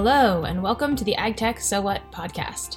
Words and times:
Hello, 0.00 0.44
and 0.44 0.62
welcome 0.62 0.94
to 0.94 1.02
the 1.02 1.16
AgTech 1.18 1.60
So 1.60 1.80
What 1.80 2.08
podcast. 2.12 2.76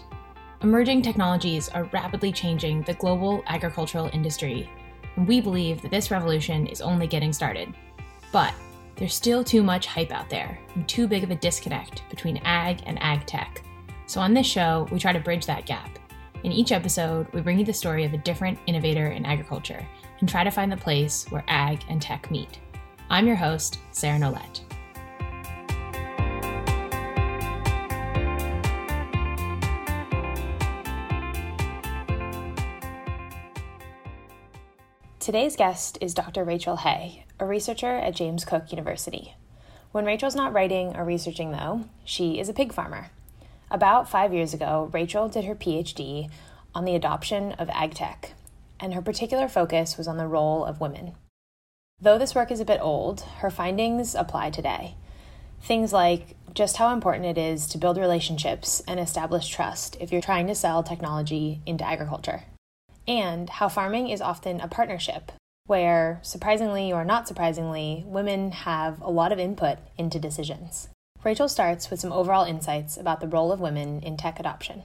Emerging 0.64 1.04
technologies 1.04 1.70
are 1.70 1.84
rapidly 1.94 2.32
changing 2.32 2.82
the 2.82 2.96
global 2.96 3.44
agricultural 3.46 4.10
industry, 4.12 4.68
and 5.16 5.28
we 5.28 5.40
believe 5.40 5.84
that 5.84 5.92
this 5.92 6.10
revolution 6.10 6.66
is 6.66 6.82
only 6.82 7.06
getting 7.06 7.32
started. 7.32 7.76
But 8.32 8.56
there's 8.96 9.14
still 9.14 9.44
too 9.44 9.62
much 9.62 9.86
hype 9.86 10.12
out 10.12 10.32
there, 10.32 10.58
and 10.74 10.90
too 10.90 11.08
big 11.08 11.24
of 11.24 11.30
a 11.30 11.36
disconnect 11.36 12.02
between 12.10 12.38
ag 12.38 12.82
and 12.88 12.98
ag 13.04 13.28
tech. 13.28 13.64
So, 14.08 14.20
on 14.20 14.34
this 14.34 14.48
show, 14.48 14.88
we 14.92 14.98
try 14.98 15.14
to 15.14 15.20
bridge 15.20 15.46
that 15.46 15.68
gap. 15.68 16.00
In 16.44 16.52
each 16.52 16.72
episode, 16.72 17.32
we 17.34 17.42
bring 17.42 17.60
you 17.60 17.66
the 17.66 17.72
story 17.72 18.04
of 18.04 18.16
a 18.16 18.18
different 18.18 18.58
innovator 18.66 19.10
in 19.10 19.28
agriculture 19.28 19.88
and 20.22 20.28
try 20.28 20.44
to 20.44 20.50
find 20.50 20.72
the 20.72 20.78
place 20.78 21.28
where 21.30 21.46
ag 21.48 21.84
and 21.88 22.02
tech 22.02 22.32
meet. 22.32 22.58
I'm 23.12 23.28
your 23.28 23.36
host, 23.36 23.78
Sarah 23.92 24.18
Nolet. 24.18 24.62
Today's 35.22 35.56
guest 35.56 36.00
is 36.02 36.16
Dr. 36.16 36.44
Rachel 36.44 36.78
Hay, 36.78 37.26
a 37.40 37.46
researcher 37.46 37.96
at 37.96 38.16
James 38.16 38.44
Cook 38.44 38.72
University. 38.72 39.36
When 39.92 40.04
Rachel's 40.04 40.34
not 40.34 40.52
writing 40.52 40.96
or 40.96 41.06
researching, 41.06 41.52
though, 41.52 41.86
she 42.04 42.40
is 42.40 42.50
a 42.50 42.56
pig 42.56 42.74
farmer. 42.74 43.12
About 43.70 44.10
five 44.10 44.34
years 44.34 44.52
ago, 44.52 44.90
Rachel 44.92 45.30
did 45.30 45.46
her 45.46 45.54
PhD 45.54 46.32
on 46.74 46.86
the 46.86 46.96
adoption 46.96 47.52
of 47.52 47.70
ag 47.70 47.94
tech, 47.94 48.34
and 48.80 48.96
her 48.96 49.02
particular 49.04 49.48
focus 49.48 49.96
was 49.96 50.08
on 50.08 50.18
the 50.18 50.26
role 50.26 50.66
of 50.66 50.82
women. 50.82 51.14
Though 52.00 52.18
this 52.18 52.34
work 52.34 52.50
is 52.50 52.60
a 52.60 52.66
bit 52.66 52.82
old, 52.82 53.22
her 53.42 53.52
findings 53.52 54.16
apply 54.16 54.50
today. 54.50 54.96
Things 55.62 55.94
like 55.94 56.36
just 56.56 56.78
how 56.78 56.92
important 56.92 57.28
it 57.28 57.38
is 57.38 57.68
to 57.68 57.78
build 57.78 58.00
relationships 58.00 58.82
and 58.88 59.00
establish 59.00 59.48
trust 59.50 59.98
if 60.00 60.12
you're 60.12 60.20
trying 60.20 60.48
to 60.48 60.56
sell 60.56 60.82
technology 60.82 61.62
into 61.68 61.88
agriculture 61.88 62.46
and 63.08 63.50
how 63.50 63.70
farming 63.70 64.10
is 64.10 64.22
often 64.22 64.62
a 64.62 64.68
partnership 64.68 65.32
where, 65.66 66.20
surprisingly 66.22 66.92
or 66.92 67.06
not 67.06 67.28
surprisingly, 67.28 68.04
women 68.06 68.52
have 68.52 69.00
a 69.02 69.10
lot 69.10 69.32
of 69.32 69.40
input 69.40 69.78
into 69.98 70.20
decisions. 70.20 70.90
Rachel 71.24 71.48
starts 71.48 71.90
with 71.90 72.00
some 72.00 72.12
overall 72.12 72.46
insights 72.46 72.98
about 72.98 73.22
the 73.22 73.28
role 73.28 73.52
of 73.52 73.60
women 73.60 74.02
in 74.02 74.18
tech 74.18 74.40
adoption. 74.40 74.84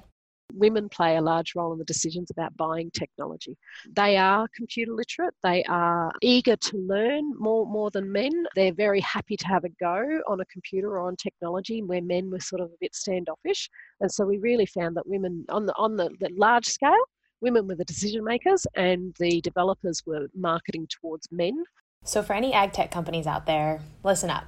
Women 0.54 0.88
play 0.88 1.16
a 1.16 1.22
large 1.22 1.54
role 1.56 1.72
in 1.72 1.78
the 1.78 1.84
decisions 1.84 2.30
about 2.30 2.56
buying 2.56 2.90
technology. 2.92 3.56
They 3.96 4.16
are 4.16 4.46
computer 4.54 4.92
literate. 4.92 5.34
They 5.42 5.64
are 5.64 6.12
eager 6.22 6.56
to 6.56 6.76
learn 6.76 7.32
more, 7.36 7.66
more 7.66 7.90
than 7.90 8.12
men. 8.12 8.30
They're 8.54 8.72
very 8.72 9.00
happy 9.00 9.36
to 9.38 9.46
have 9.48 9.64
a 9.64 9.70
go 9.80 10.20
on 10.28 10.40
a 10.40 10.44
computer 10.44 10.90
or 10.90 11.08
on 11.08 11.16
technology, 11.16 11.82
where 11.82 12.00
men 12.00 12.30
were 12.30 12.40
sort 12.40 12.60
of 12.60 12.68
a 12.68 12.76
bit 12.80 12.94
standoffish. 12.94 13.68
And 14.00 14.12
so 14.12 14.24
we 14.24 14.38
really 14.38 14.66
found 14.66 14.96
that 14.96 15.08
women 15.08 15.44
on 15.48 15.66
the 15.66 15.74
on 15.74 15.96
the, 15.96 16.10
the 16.20 16.30
large 16.36 16.66
scale 16.66 16.94
women 17.40 17.66
were 17.66 17.74
the 17.74 17.84
decision 17.84 18.24
makers 18.24 18.66
and 18.74 19.14
the 19.18 19.40
developers 19.40 20.02
were 20.06 20.28
marketing 20.34 20.86
towards 20.88 21.30
men. 21.30 21.64
So, 22.04 22.22
for 22.22 22.34
any 22.34 22.52
ag 22.52 22.72
tech 22.72 22.90
companies 22.90 23.26
out 23.26 23.46
there, 23.46 23.80
listen 24.04 24.30
up. 24.30 24.44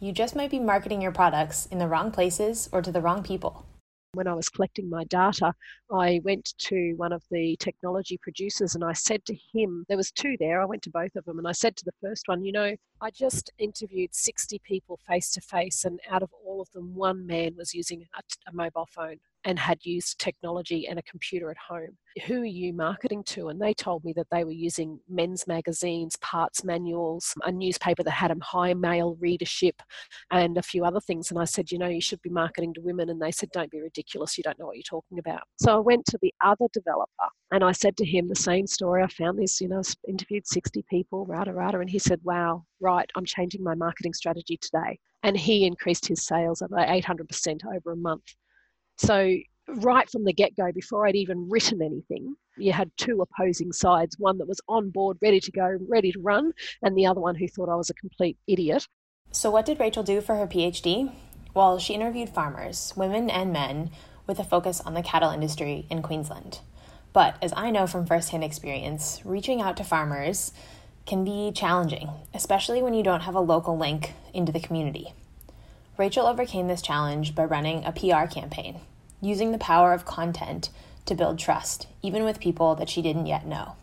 You 0.00 0.12
just 0.12 0.34
might 0.34 0.50
be 0.50 0.58
marketing 0.58 1.00
your 1.00 1.12
products 1.12 1.66
in 1.66 1.78
the 1.78 1.86
wrong 1.86 2.10
places 2.10 2.68
or 2.72 2.82
to 2.82 2.90
the 2.90 3.00
wrong 3.00 3.22
people. 3.22 3.66
When 4.14 4.26
I 4.26 4.34
was 4.34 4.48
collecting 4.48 4.90
my 4.90 5.04
data, 5.04 5.54
I 5.90 6.20
went 6.22 6.52
to 6.58 6.92
one 6.96 7.12
of 7.12 7.22
the 7.30 7.56
technology 7.60 8.18
producers 8.18 8.74
and 8.74 8.84
I 8.84 8.92
said 8.92 9.24
to 9.26 9.36
him, 9.54 9.86
there 9.88 9.96
was 9.96 10.10
two 10.10 10.36
there, 10.38 10.60
I 10.60 10.66
went 10.66 10.82
to 10.82 10.90
both 10.90 11.16
of 11.16 11.24
them 11.24 11.38
and 11.38 11.48
I 11.48 11.52
said 11.52 11.76
to 11.76 11.84
the 11.84 11.94
first 12.02 12.28
one, 12.28 12.44
you 12.44 12.52
know, 12.52 12.76
I 13.00 13.10
just 13.10 13.50
interviewed 13.58 14.14
60 14.14 14.60
people 14.64 14.98
face 15.06 15.30
to 15.32 15.40
face 15.40 15.84
and 15.84 15.98
out 16.10 16.22
of 16.22 16.30
all 16.44 16.60
of 16.60 16.70
them, 16.72 16.94
one 16.94 17.26
man 17.26 17.54
was 17.56 17.72
using 17.72 18.04
a, 18.18 18.22
a 18.50 18.52
mobile 18.52 18.88
phone 18.94 19.18
and 19.44 19.58
had 19.58 19.78
used 19.84 20.18
technology 20.18 20.86
and 20.88 20.98
a 20.98 21.02
computer 21.02 21.50
at 21.50 21.56
home. 21.56 21.96
Who 22.26 22.42
are 22.42 22.44
you 22.44 22.72
marketing 22.72 23.24
to? 23.28 23.48
And 23.48 23.60
they 23.60 23.72
told 23.72 24.04
me 24.04 24.12
that 24.14 24.26
they 24.30 24.44
were 24.44 24.50
using 24.50 25.00
men's 25.08 25.46
magazines, 25.46 26.16
parts 26.16 26.62
manuals, 26.62 27.34
a 27.44 27.50
newspaper 27.50 28.02
that 28.02 28.10
had 28.10 28.30
a 28.30 28.36
high 28.44 28.74
male 28.74 29.16
readership, 29.20 29.82
and 30.30 30.58
a 30.58 30.62
few 30.62 30.84
other 30.84 31.00
things. 31.00 31.30
And 31.30 31.40
I 31.40 31.44
said, 31.44 31.72
you 31.72 31.78
know, 31.78 31.88
you 31.88 32.00
should 32.00 32.22
be 32.22 32.30
marketing 32.30 32.74
to 32.74 32.80
women. 32.80 33.08
And 33.08 33.20
they 33.20 33.32
said, 33.32 33.50
don't 33.52 33.70
be 33.70 33.80
ridiculous. 33.80 34.36
You 34.36 34.44
don't 34.44 34.58
know 34.58 34.66
what 34.66 34.76
you're 34.76 34.82
talking 34.82 35.18
about. 35.18 35.42
So 35.56 35.74
I 35.74 35.80
went 35.80 36.04
to 36.06 36.18
the 36.20 36.34
other 36.44 36.66
developer 36.72 37.08
and 37.50 37.64
I 37.64 37.72
said 37.72 37.96
to 37.98 38.04
him 38.04 38.28
the 38.28 38.34
same 38.34 38.66
story. 38.66 39.02
I 39.02 39.08
found 39.08 39.38
this, 39.38 39.60
you 39.60 39.68
know, 39.68 39.82
interviewed 40.08 40.46
60 40.46 40.84
people, 40.88 41.26
rada, 41.26 41.52
rada. 41.52 41.80
And 41.80 41.90
he 41.90 41.98
said, 41.98 42.20
wow, 42.24 42.64
right, 42.80 43.10
I'm 43.14 43.24
changing 43.24 43.62
my 43.62 43.74
marketing 43.74 44.14
strategy 44.14 44.58
today. 44.58 44.98
And 45.22 45.36
he 45.36 45.66
increased 45.66 46.06
his 46.06 46.24
sales 46.26 46.62
by 46.70 47.00
800% 47.00 47.60
over 47.74 47.92
a 47.92 47.96
month. 47.96 48.34
So, 48.96 49.36
right 49.68 50.08
from 50.10 50.24
the 50.24 50.32
get 50.32 50.56
go, 50.56 50.70
before 50.72 51.06
I'd 51.06 51.16
even 51.16 51.48
written 51.48 51.82
anything, 51.82 52.34
you 52.56 52.72
had 52.72 52.90
two 52.96 53.22
opposing 53.22 53.72
sides 53.72 54.16
one 54.18 54.38
that 54.38 54.48
was 54.48 54.60
on 54.68 54.90
board, 54.90 55.18
ready 55.22 55.40
to 55.40 55.52
go, 55.52 55.78
ready 55.88 56.12
to 56.12 56.20
run, 56.20 56.52
and 56.82 56.96
the 56.96 57.06
other 57.06 57.20
one 57.20 57.34
who 57.34 57.48
thought 57.48 57.68
I 57.68 57.76
was 57.76 57.90
a 57.90 57.94
complete 57.94 58.36
idiot. 58.46 58.86
So, 59.30 59.50
what 59.50 59.66
did 59.66 59.80
Rachel 59.80 60.02
do 60.02 60.20
for 60.20 60.36
her 60.36 60.46
PhD? 60.46 61.12
Well, 61.54 61.78
she 61.78 61.94
interviewed 61.94 62.30
farmers, 62.30 62.92
women 62.96 63.30
and 63.30 63.52
men, 63.52 63.90
with 64.26 64.38
a 64.38 64.44
focus 64.44 64.80
on 64.80 64.94
the 64.94 65.02
cattle 65.02 65.30
industry 65.30 65.86
in 65.90 66.02
Queensland. 66.02 66.60
But 67.12 67.36
as 67.42 67.52
I 67.56 67.70
know 67.70 67.86
from 67.86 68.06
firsthand 68.06 68.44
experience, 68.44 69.20
reaching 69.24 69.60
out 69.60 69.76
to 69.78 69.84
farmers 69.84 70.52
can 71.06 71.24
be 71.24 71.52
challenging, 71.54 72.08
especially 72.32 72.82
when 72.82 72.94
you 72.94 73.02
don't 73.02 73.22
have 73.22 73.34
a 73.34 73.40
local 73.40 73.76
link 73.76 74.12
into 74.32 74.52
the 74.52 74.60
community. 74.60 75.12
Rachel 75.98 76.26
overcame 76.26 76.68
this 76.68 76.82
challenge 76.82 77.34
by 77.34 77.44
running 77.44 77.84
a 77.84 77.92
PR 77.92 78.26
campaign 78.32 78.80
using 79.20 79.52
the 79.52 79.58
power 79.58 79.92
of 79.92 80.04
content 80.04 80.70
to 81.06 81.14
build 81.14 81.38
trust, 81.38 81.86
even 82.02 82.24
with 82.24 82.40
people 82.40 82.74
that 82.76 82.88
she 82.88 83.02
didn't 83.02 83.26
yet 83.26 83.46
know 83.46 83.76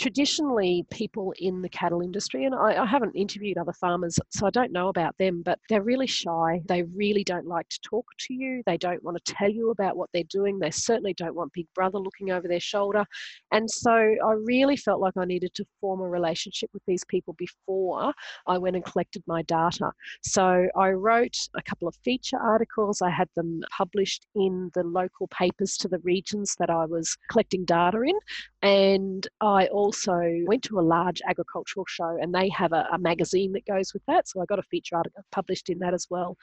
traditionally 0.00 0.86
people 0.90 1.34
in 1.38 1.60
the 1.60 1.68
cattle 1.68 2.00
industry, 2.00 2.46
and 2.46 2.54
I, 2.54 2.82
I, 2.82 2.86
haven't 2.86 3.14
interviewed 3.14 3.58
other 3.58 3.74
farmers, 3.74 4.18
so 4.30 4.46
I 4.46 4.50
don't 4.50 4.72
know 4.72 4.88
about 4.88 5.14
them, 5.18 5.42
but 5.42 5.58
they're 5.68 5.82
really 5.82 6.06
shy. 6.06 6.62
They 6.64 6.84
really 6.84 7.22
don't 7.22 7.46
like 7.46 7.68
to 7.68 7.78
talk 7.82 8.06
to 8.20 8.32
you. 8.32 8.62
They 8.64 8.78
don't 8.78 9.02
want 9.04 9.22
to 9.22 9.34
tell 9.34 9.50
you 9.50 9.70
about 9.70 9.98
what 9.98 10.08
they're 10.14 10.24
doing. 10.24 10.58
They 10.58 10.70
certainly 10.70 11.12
don't 11.12 11.34
want 11.34 11.52
Big 11.52 11.66
Brother 11.74 11.98
looking 11.98 12.30
over 12.30 12.48
their 12.48 12.60
shoulder. 12.60 13.04
And 13.52 13.70
so 13.70 13.92
I 13.92 14.32
really 14.42 14.76
felt 14.76 15.02
like 15.02 15.18
I 15.18 15.26
needed 15.26 15.52
to 15.54 15.66
form 15.82 16.00
a 16.00 16.08
relationship 16.08 16.70
with 16.72 16.82
these 16.86 17.04
people 17.04 17.34
before 17.34 18.14
I 18.46 18.56
went 18.56 18.76
and 18.76 18.84
collected 18.84 19.22
my 19.26 19.42
data. 19.42 19.92
So 20.22 20.66
I 20.76 20.90
wrote 20.92 21.36
a 21.54 21.62
couple 21.62 21.88
of 21.88 21.96
feature 21.96 22.38
articles. 22.38 23.02
I 23.02 23.10
had 23.10 23.28
them 23.36 23.60
published 23.76 24.26
in 24.34 24.70
the 24.72 24.82
local 24.82 25.28
papers 25.28 25.76
to 25.76 25.88
the 25.88 25.98
regions 25.98 26.56
that 26.58 26.70
I 26.70 26.86
was 26.86 27.18
collecting 27.30 27.66
data 27.66 28.00
in. 28.00 28.18
And 28.62 29.28
I 29.42 29.66
also 29.66 29.89
went 30.46 30.62
to 30.64 30.78
a 30.78 30.82
large 30.82 31.22
agricultural 31.26 31.86
show 31.88 32.18
and 32.20 32.34
they 32.34 32.48
have 32.50 32.72
a, 32.72 32.86
a 32.92 32.98
magazine 32.98 33.52
that 33.52 33.66
goes 33.66 33.92
with 33.92 34.02
that. 34.06 34.28
So 34.28 34.40
I 34.40 34.46
got 34.46 34.58
a 34.58 34.62
feature 34.64 34.96
article 34.96 35.24
published 35.30 35.68
in 35.70 35.78
that 35.80 35.94
as 35.94 36.06
well. 36.10 36.36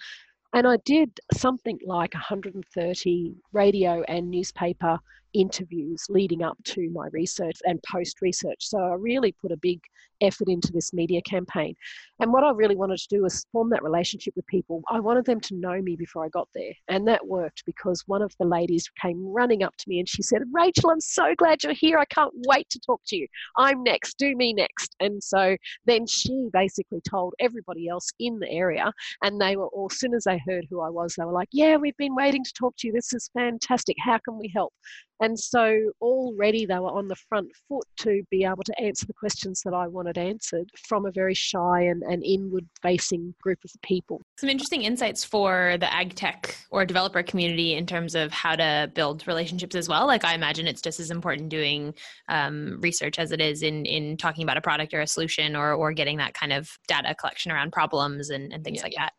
And 0.53 0.65
I 0.65 0.77
did 0.77 1.19
something 1.33 1.79
like 1.85 2.13
130 2.13 3.35
radio 3.51 4.01
and 4.07 4.31
newspaper 4.31 4.99
interviews 5.37 6.03
leading 6.09 6.43
up 6.43 6.57
to 6.65 6.89
my 6.91 7.07
research 7.11 7.57
and 7.65 7.81
post 7.83 8.21
research. 8.21 8.57
So 8.61 8.79
I 8.79 8.93
really 8.93 9.33
put 9.41 9.51
a 9.51 9.57
big 9.57 9.79
effort 10.21 10.47
into 10.47 10.71
this 10.71 10.93
media 10.93 11.21
campaign. 11.21 11.75
And 12.19 12.33
what 12.33 12.43
I 12.43 12.51
really 12.51 12.75
wanted 12.75 12.97
to 12.97 13.07
do 13.09 13.23
was 13.23 13.45
form 13.51 13.69
that 13.69 13.83
relationship 13.83 14.33
with 14.35 14.47
people. 14.47 14.81
I 14.89 14.99
wanted 14.99 15.25
them 15.25 15.39
to 15.41 15.55
know 15.55 15.81
me 15.81 15.95
before 15.95 16.25
I 16.25 16.29
got 16.29 16.47
there. 16.55 16.73
And 16.87 17.07
that 17.07 17.27
worked 17.27 17.63
because 17.65 18.03
one 18.07 18.21
of 18.21 18.33
the 18.39 18.45
ladies 18.45 18.89
came 19.01 19.23
running 19.25 19.63
up 19.63 19.75
to 19.77 19.85
me 19.87 19.99
and 19.99 20.09
she 20.09 20.23
said, 20.23 20.41
Rachel, 20.51 20.89
I'm 20.89 21.01
so 21.01 21.35
glad 21.37 21.63
you're 21.63 21.73
here. 21.73 21.97
I 21.97 22.05
can't 22.05 22.33
wait 22.47 22.69
to 22.71 22.79
talk 22.79 23.01
to 23.07 23.15
you. 23.15 23.27
I'm 23.57 23.83
next. 23.83 24.17
Do 24.17 24.35
me 24.35 24.53
next. 24.53 24.95
And 24.99 25.23
so 25.23 25.55
then 25.85 26.07
she 26.07 26.49
basically 26.51 27.01
told 27.07 27.33
everybody 27.39 27.87
else 27.87 28.11
in 28.19 28.39
the 28.39 28.49
area. 28.49 28.91
And 29.21 29.39
they 29.39 29.55
were 29.55 29.67
all, 29.67 29.89
as 29.91 29.99
soon 29.99 30.13
as 30.13 30.23
they 30.23 30.41
heard 30.47 30.65
who 30.69 30.81
I 30.81 30.89
was, 30.89 31.15
they 31.15 31.25
were 31.25 31.31
like, 31.31 31.49
Yeah, 31.51 31.77
we've 31.77 31.97
been 31.97 32.15
waiting 32.15 32.43
to 32.43 32.53
talk 32.53 32.75
to 32.79 32.87
you. 32.87 32.93
This 32.93 33.13
is 33.13 33.29
fantastic. 33.33 33.95
How 33.99 34.17
can 34.19 34.37
we 34.37 34.51
help? 34.53 34.73
And 35.19 35.39
so 35.39 35.91
already 36.01 36.65
they 36.65 36.79
were 36.79 36.91
on 36.91 37.07
the 37.07 37.15
front 37.15 37.49
foot 37.67 37.85
to 38.01 38.23
be 38.29 38.43
able 38.43 38.63
to 38.63 38.79
answer 38.79 39.05
the 39.05 39.13
questions 39.13 39.61
that 39.65 39.73
I 39.73 39.87
wanted 39.87 40.17
answered 40.17 40.69
from 40.87 41.05
a 41.05 41.11
very 41.11 41.33
shy 41.33 41.81
and, 41.81 42.03
and 42.03 42.23
inward 42.23 42.67
facing 42.81 43.33
group 43.41 43.59
of 43.63 43.71
people. 43.81 44.21
Some 44.37 44.49
interesting 44.49 44.83
insights 44.83 45.23
for 45.23 45.77
the 45.79 45.91
ag 45.93 46.15
tech 46.15 46.55
or 46.69 46.85
developer 46.85 47.23
community 47.23 47.73
in 47.73 47.85
terms 47.85 48.15
of 48.15 48.31
how 48.31 48.55
to 48.55 48.91
build 48.93 49.27
relationships 49.27 49.75
as 49.75 49.89
well. 49.89 50.05
Like 50.05 50.23
I 50.23 50.35
imagine 50.35 50.67
it's 50.67 50.81
just 50.81 50.99
as 50.99 51.11
important 51.11 51.49
doing 51.49 51.93
um, 52.29 52.79
research 52.81 53.19
as 53.19 53.31
it 53.31 53.41
is 53.41 53.63
in, 53.63 53.85
in 53.85 54.17
talking 54.17 54.43
about 54.43 54.57
a 54.57 54.61
product 54.61 54.93
or 54.93 55.01
a 55.01 55.07
solution 55.07 55.55
or, 55.55 55.73
or 55.73 55.93
getting 55.93 56.17
that 56.17 56.33
kind 56.33 56.53
of 56.53 56.69
data 56.87 57.15
collection 57.15 57.51
around 57.51 57.71
problems 57.71 58.29
and, 58.29 58.53
and 58.53 58.63
things 58.63 58.77
yeah, 58.77 58.83
like 58.83 58.93
that. 58.97 59.13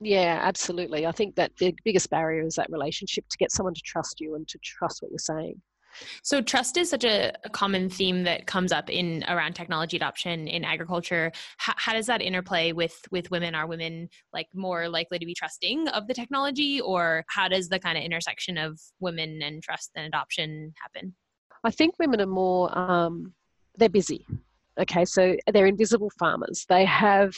Yeah, 0.00 0.40
absolutely. 0.42 1.06
I 1.06 1.12
think 1.12 1.36
that 1.36 1.52
the 1.58 1.74
biggest 1.84 2.08
barrier 2.08 2.46
is 2.46 2.54
that 2.54 2.70
relationship 2.70 3.26
to 3.28 3.36
get 3.36 3.52
someone 3.52 3.74
to 3.74 3.82
trust 3.84 4.20
you 4.20 4.34
and 4.34 4.48
to 4.48 4.58
trust 4.62 5.02
what 5.02 5.10
you're 5.10 5.18
saying. 5.18 5.60
So 6.22 6.40
trust 6.40 6.76
is 6.76 6.88
such 6.88 7.04
a, 7.04 7.32
a, 7.44 7.50
common 7.50 7.90
theme 7.90 8.22
that 8.22 8.46
comes 8.46 8.72
up 8.72 8.88
in 8.88 9.24
around 9.28 9.54
technology 9.54 9.96
adoption 9.96 10.46
in 10.46 10.64
agriculture. 10.64 11.32
H- 11.34 11.74
how 11.76 11.92
does 11.92 12.06
that 12.06 12.22
interplay 12.22 12.72
with 12.72 12.96
with 13.10 13.30
women? 13.30 13.54
Are 13.54 13.66
women 13.66 14.08
like 14.32 14.46
more 14.54 14.88
likely 14.88 15.18
to 15.18 15.26
be 15.26 15.34
trusting 15.34 15.88
of 15.88 16.06
the 16.06 16.14
technology, 16.14 16.80
or 16.80 17.24
how 17.28 17.48
does 17.48 17.68
the 17.68 17.80
kind 17.80 17.98
of 17.98 18.04
intersection 18.04 18.56
of 18.56 18.80
women 19.00 19.42
and 19.42 19.62
trust 19.62 19.90
and 19.96 20.06
adoption 20.06 20.72
happen? 20.80 21.14
I 21.64 21.70
think 21.70 21.98
women 21.98 22.20
are 22.20 22.26
more 22.26 22.76
um, 22.78 23.34
they're 23.76 23.88
busy. 23.88 24.26
Okay, 24.78 25.04
so 25.04 25.36
they're 25.52 25.66
invisible 25.66 26.10
farmers. 26.18 26.64
They 26.68 26.84
have 26.84 27.34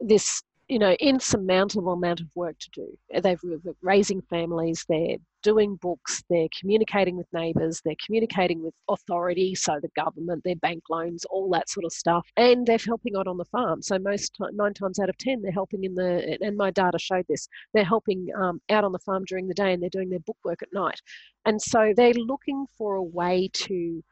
this 0.00 0.42
you 0.72 0.78
know 0.78 0.96
insurmountable 1.00 1.92
amount 1.92 2.20
of 2.20 2.28
work 2.34 2.58
to 2.58 2.70
do. 2.70 2.98
They're 3.20 3.36
raising 3.82 4.22
families. 4.22 4.86
They're 4.88 5.18
doing 5.42 5.76
books, 5.76 6.22
they're 6.30 6.48
communicating 6.58 7.16
with 7.16 7.26
neighbours, 7.32 7.82
they're 7.84 7.96
communicating 8.06 8.62
with 8.62 8.72
authority, 8.88 9.54
so 9.54 9.78
the 9.82 9.90
government, 10.00 10.42
their 10.44 10.56
bank 10.56 10.84
loans, 10.88 11.24
all 11.26 11.50
that 11.50 11.68
sort 11.68 11.84
of 11.84 11.92
stuff, 11.92 12.26
and 12.36 12.64
they're 12.64 12.78
helping 12.86 13.16
out 13.16 13.26
on 13.26 13.36
the 13.36 13.44
farm. 13.46 13.82
So 13.82 13.98
most 13.98 14.36
nine 14.52 14.72
times 14.72 14.98
out 14.98 15.10
of 15.10 15.18
ten, 15.18 15.42
they're 15.42 15.52
helping 15.52 15.84
in 15.84 15.94
the, 15.94 16.38
and 16.40 16.56
my 16.56 16.70
data 16.70 16.98
showed 16.98 17.26
this, 17.28 17.48
they're 17.74 17.84
helping 17.84 18.28
um, 18.40 18.62
out 18.70 18.84
on 18.84 18.92
the 18.92 19.00
farm 19.00 19.24
during 19.26 19.48
the 19.48 19.54
day 19.54 19.72
and 19.72 19.82
they're 19.82 19.90
doing 19.90 20.10
their 20.10 20.20
book 20.20 20.38
work 20.44 20.62
at 20.62 20.72
night. 20.72 21.00
And 21.44 21.60
so 21.60 21.92
they're 21.94 22.14
looking 22.14 22.66
for 22.78 22.94
a 22.94 23.02
way 23.02 23.50
to 23.52 24.02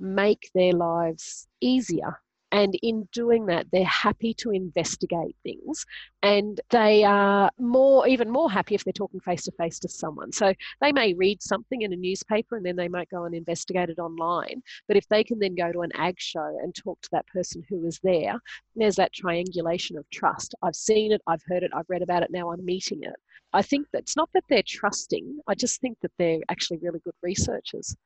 make 0.00 0.50
their 0.54 0.72
lives 0.72 1.46
easier 1.60 2.18
and 2.52 2.74
in 2.82 3.08
doing 3.12 3.46
that, 3.46 3.66
they're 3.72 3.84
happy 3.84 4.34
to 4.34 4.50
investigate 4.50 5.36
things 5.42 5.86
and 6.22 6.60
they 6.70 7.04
are 7.04 7.50
more, 7.58 8.08
even 8.08 8.30
more 8.30 8.50
happy 8.50 8.74
if 8.74 8.84
they're 8.84 8.92
talking 8.92 9.20
face 9.20 9.44
to 9.44 9.52
face 9.52 9.78
to 9.80 9.88
someone. 9.88 10.32
So 10.32 10.52
they 10.80 10.92
may 10.92 11.14
read 11.14 11.42
something 11.42 11.82
in 11.82 11.92
a 11.92 11.96
newspaper 11.96 12.56
and 12.56 12.66
then 12.66 12.76
they 12.76 12.88
might 12.88 13.08
go 13.08 13.24
and 13.24 13.34
investigate 13.34 13.88
it 13.88 13.98
online. 13.98 14.62
But 14.88 14.96
if 14.96 15.06
they 15.08 15.22
can 15.22 15.38
then 15.38 15.54
go 15.54 15.70
to 15.70 15.82
an 15.82 15.92
ag 15.94 16.16
show 16.18 16.58
and 16.62 16.74
talk 16.74 17.00
to 17.02 17.08
that 17.12 17.26
person 17.28 17.62
who 17.68 17.80
was 17.80 18.00
there, 18.02 18.40
there's 18.74 18.96
that 18.96 19.12
triangulation 19.12 19.96
of 19.96 20.08
trust. 20.10 20.54
I've 20.62 20.76
seen 20.76 21.12
it, 21.12 21.22
I've 21.26 21.42
heard 21.46 21.62
it, 21.62 21.70
I've 21.74 21.88
read 21.88 22.02
about 22.02 22.22
it, 22.22 22.30
now 22.30 22.50
I'm 22.50 22.64
meeting 22.64 23.02
it. 23.02 23.14
I 23.52 23.62
think 23.62 23.86
that 23.92 24.02
it's 24.02 24.16
not 24.16 24.30
that 24.34 24.44
they're 24.48 24.62
trusting, 24.66 25.40
I 25.46 25.54
just 25.54 25.80
think 25.80 25.98
that 26.02 26.12
they're 26.18 26.40
actually 26.48 26.78
really 26.78 27.00
good 27.00 27.14
researchers. 27.22 27.96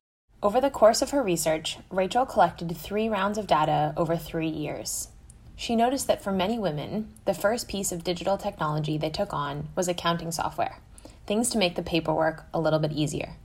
Over 0.44 0.60
the 0.60 0.68
course 0.68 1.00
of 1.00 1.08
her 1.08 1.22
research, 1.22 1.78
Rachel 1.88 2.26
collected 2.26 2.76
three 2.76 3.08
rounds 3.08 3.38
of 3.38 3.46
data 3.46 3.94
over 3.96 4.14
three 4.14 4.50
years. 4.50 5.08
She 5.56 5.74
noticed 5.74 6.06
that 6.08 6.22
for 6.22 6.32
many 6.32 6.58
women, 6.58 7.14
the 7.24 7.32
first 7.32 7.66
piece 7.66 7.92
of 7.92 8.04
digital 8.04 8.36
technology 8.36 8.98
they 8.98 9.08
took 9.08 9.32
on 9.32 9.70
was 9.74 9.88
accounting 9.88 10.30
software, 10.30 10.80
things 11.26 11.48
to 11.48 11.58
make 11.58 11.76
the 11.76 11.82
paperwork 11.82 12.44
a 12.52 12.60
little 12.60 12.78
bit 12.78 12.92
easier. 12.92 13.36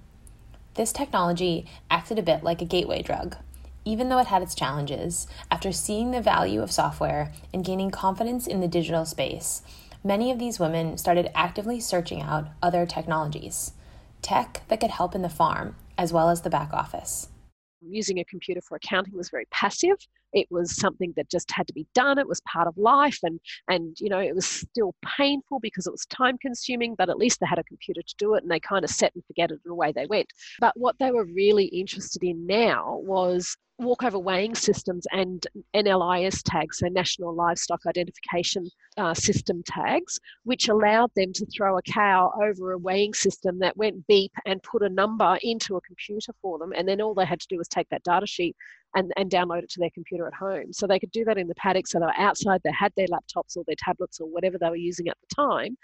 This 0.74 0.92
technology 0.92 1.66
acted 1.90 2.20
a 2.20 2.22
bit 2.22 2.44
like 2.44 2.62
a 2.62 2.66
gateway 2.66 3.02
drug. 3.02 3.38
Even 3.86 4.10
though 4.10 4.20
it 4.20 4.28
had 4.28 4.42
its 4.42 4.54
challenges, 4.54 5.26
after 5.50 5.72
seeing 5.72 6.12
the 6.12 6.20
value 6.20 6.62
of 6.62 6.70
software 6.70 7.32
and 7.54 7.64
gaining 7.64 7.92
confidence 7.92 8.46
in 8.46 8.60
the 8.60 8.68
digital 8.68 9.06
space, 9.06 9.62
many 10.04 10.32
of 10.32 10.38
these 10.38 10.60
women 10.60 10.98
started 10.98 11.32
actively 11.34 11.80
searching 11.80 12.22
out 12.22 12.50
other 12.62 12.86
technologies. 12.86 13.72
Tech 14.22 14.64
that 14.68 14.82
could 14.82 14.92
help 14.92 15.16
in 15.16 15.22
the 15.22 15.30
farm 15.30 15.78
as 16.00 16.14
well 16.14 16.30
as 16.30 16.42
the 16.42 16.50
back 16.50 16.72
office. 16.72 17.28
Using 17.82 18.20
a 18.20 18.26
computer 18.26 18.62
for 18.62 18.78
accounting 18.78 19.16
was 19.16 19.30
very 19.30 19.46
passive. 19.52 19.98
It 20.32 20.48
was 20.50 20.76
something 20.76 21.14
that 21.18 21.30
just 21.30 21.52
had 21.52 21.68
to 21.68 21.74
be 21.74 21.88
done. 21.94 22.18
It 22.18 22.28
was 22.28 22.42
part 22.42 22.68
of 22.68 22.78
life, 22.78 23.20
and 23.24 23.40
and 23.68 23.98
you 24.00 24.10
know 24.10 24.20
it 24.20 24.36
was 24.36 24.46
still 24.46 24.96
painful 25.18 25.60
because 25.60 25.88
it 25.88 25.92
was 25.92 26.06
time 26.06 26.38
consuming. 26.38 26.96
But 26.96 27.10
at 27.10 27.18
least 27.18 27.40
they 27.40 27.48
had 27.48 27.60
a 27.60 27.64
computer 27.64 28.02
to 28.02 28.16
do 28.18 28.36
it, 28.36 28.44
and 28.44 28.52
they 28.52 28.60
kind 28.60 28.84
of 28.86 28.90
set 28.90 29.14
and 29.16 29.24
forget 29.26 29.52
it, 29.52 29.60
and 29.64 29.72
away 29.72 29.92
they 29.92 30.06
went. 30.06 30.28
But 30.60 30.74
what 30.78 30.96
they 31.00 31.12
were 31.12 31.26
really 31.26 31.66
interested 31.66 32.24
in 32.24 32.46
now 32.48 33.00
was 33.04 33.58
walkover 33.80 34.20
weighing 34.20 34.56
systems 34.56 35.08
and 35.12 35.48
NLIS 35.74 36.42
tags, 36.44 36.80
so 36.80 36.88
National 36.88 37.34
Livestock 37.34 37.80
Identification 37.88 38.70
uh, 38.98 39.14
System 39.14 39.64
tags, 39.66 40.20
which 40.44 40.68
allowed 40.68 41.12
them 41.16 41.32
to 41.34 41.46
throw 41.46 41.78
a 41.78 41.82
cow 41.82 42.32
over 42.42 42.74
a 42.74 42.78
weighing 42.78 43.14
system 43.14 43.58
that 43.60 43.78
went 43.78 44.06
beep 44.08 44.32
and 44.46 44.62
put 44.64 44.82
a 44.82 44.90
number 44.90 45.38
into 45.42 45.78
a 45.78 45.82
computer 45.82 46.34
for 46.42 46.60
them. 46.60 46.74
And 46.76 46.88
then 46.88 47.02
all 47.02 47.14
they 47.14 47.26
had 47.26 47.40
to 47.40 47.48
do 47.50 47.58
was 47.58 47.68
take 47.68 47.88
that 47.90 48.04
data 48.04 48.28
sheet 48.28 48.56
and, 48.96 49.12
and 49.18 49.32
download 49.32 49.64
it 49.64 49.70
to 49.72 49.80
their 49.80 49.92
computer 49.92 50.28
at 50.28 50.34
home. 50.34 50.74
So 50.74 50.86
they 50.86 51.00
could 51.00 51.12
do 51.12 51.24
that 51.26 51.38
in 51.38 51.48
the 51.48 51.56
paddock. 51.56 51.88
So 51.88 52.00
they 52.00 52.06
were 52.06 52.14
outside, 52.20 52.62
they 52.64 52.72
had 52.72 52.92
their 52.98 53.08
laptops 53.08 53.56
or 53.56 53.64
their 53.66 53.76
tablets 53.78 54.20
or 54.20 54.28
whatever 54.28 54.58
they 54.58 54.70
were 54.70 54.76
using 54.76 55.08
at 55.08 55.18
the 55.22 55.36
time. 55.36 55.78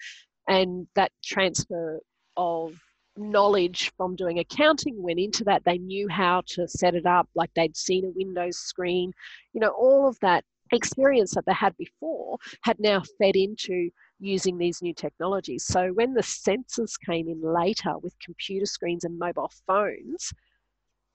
And 0.47 0.87
that 0.95 1.11
transfer 1.23 1.99
of 2.37 2.79
knowledge 3.17 3.91
from 3.97 4.15
doing 4.15 4.39
accounting 4.39 5.01
went 5.01 5.19
into 5.19 5.43
that. 5.45 5.63
They 5.65 5.77
knew 5.77 6.07
how 6.09 6.43
to 6.47 6.67
set 6.67 6.95
it 6.95 7.05
up, 7.05 7.29
like 7.35 7.51
they'd 7.55 7.77
seen 7.77 8.05
a 8.05 8.09
Windows 8.09 8.57
screen. 8.57 9.13
You 9.53 9.61
know, 9.61 9.69
all 9.69 10.07
of 10.07 10.19
that 10.19 10.43
experience 10.71 11.33
that 11.35 11.45
they 11.45 11.53
had 11.53 11.75
before 11.77 12.37
had 12.63 12.79
now 12.79 13.01
fed 13.19 13.35
into 13.35 13.89
using 14.19 14.57
these 14.57 14.81
new 14.81 14.93
technologies. 14.93 15.65
So 15.65 15.89
when 15.89 16.13
the 16.13 16.21
sensors 16.21 16.93
came 17.05 17.27
in 17.27 17.41
later 17.41 17.97
with 18.01 18.17
computer 18.19 18.65
screens 18.65 19.03
and 19.03 19.19
mobile 19.19 19.51
phones, 19.67 20.33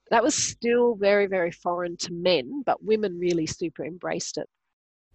that 0.09 0.23
was 0.23 0.35
still 0.35 0.95
very, 0.95 1.25
very 1.25 1.51
foreign 1.51 1.97
to 1.97 2.13
men, 2.13 2.63
but 2.65 2.83
women 2.83 3.17
really 3.17 3.45
super 3.45 3.85
embraced 3.85 4.37
it. 4.37 4.47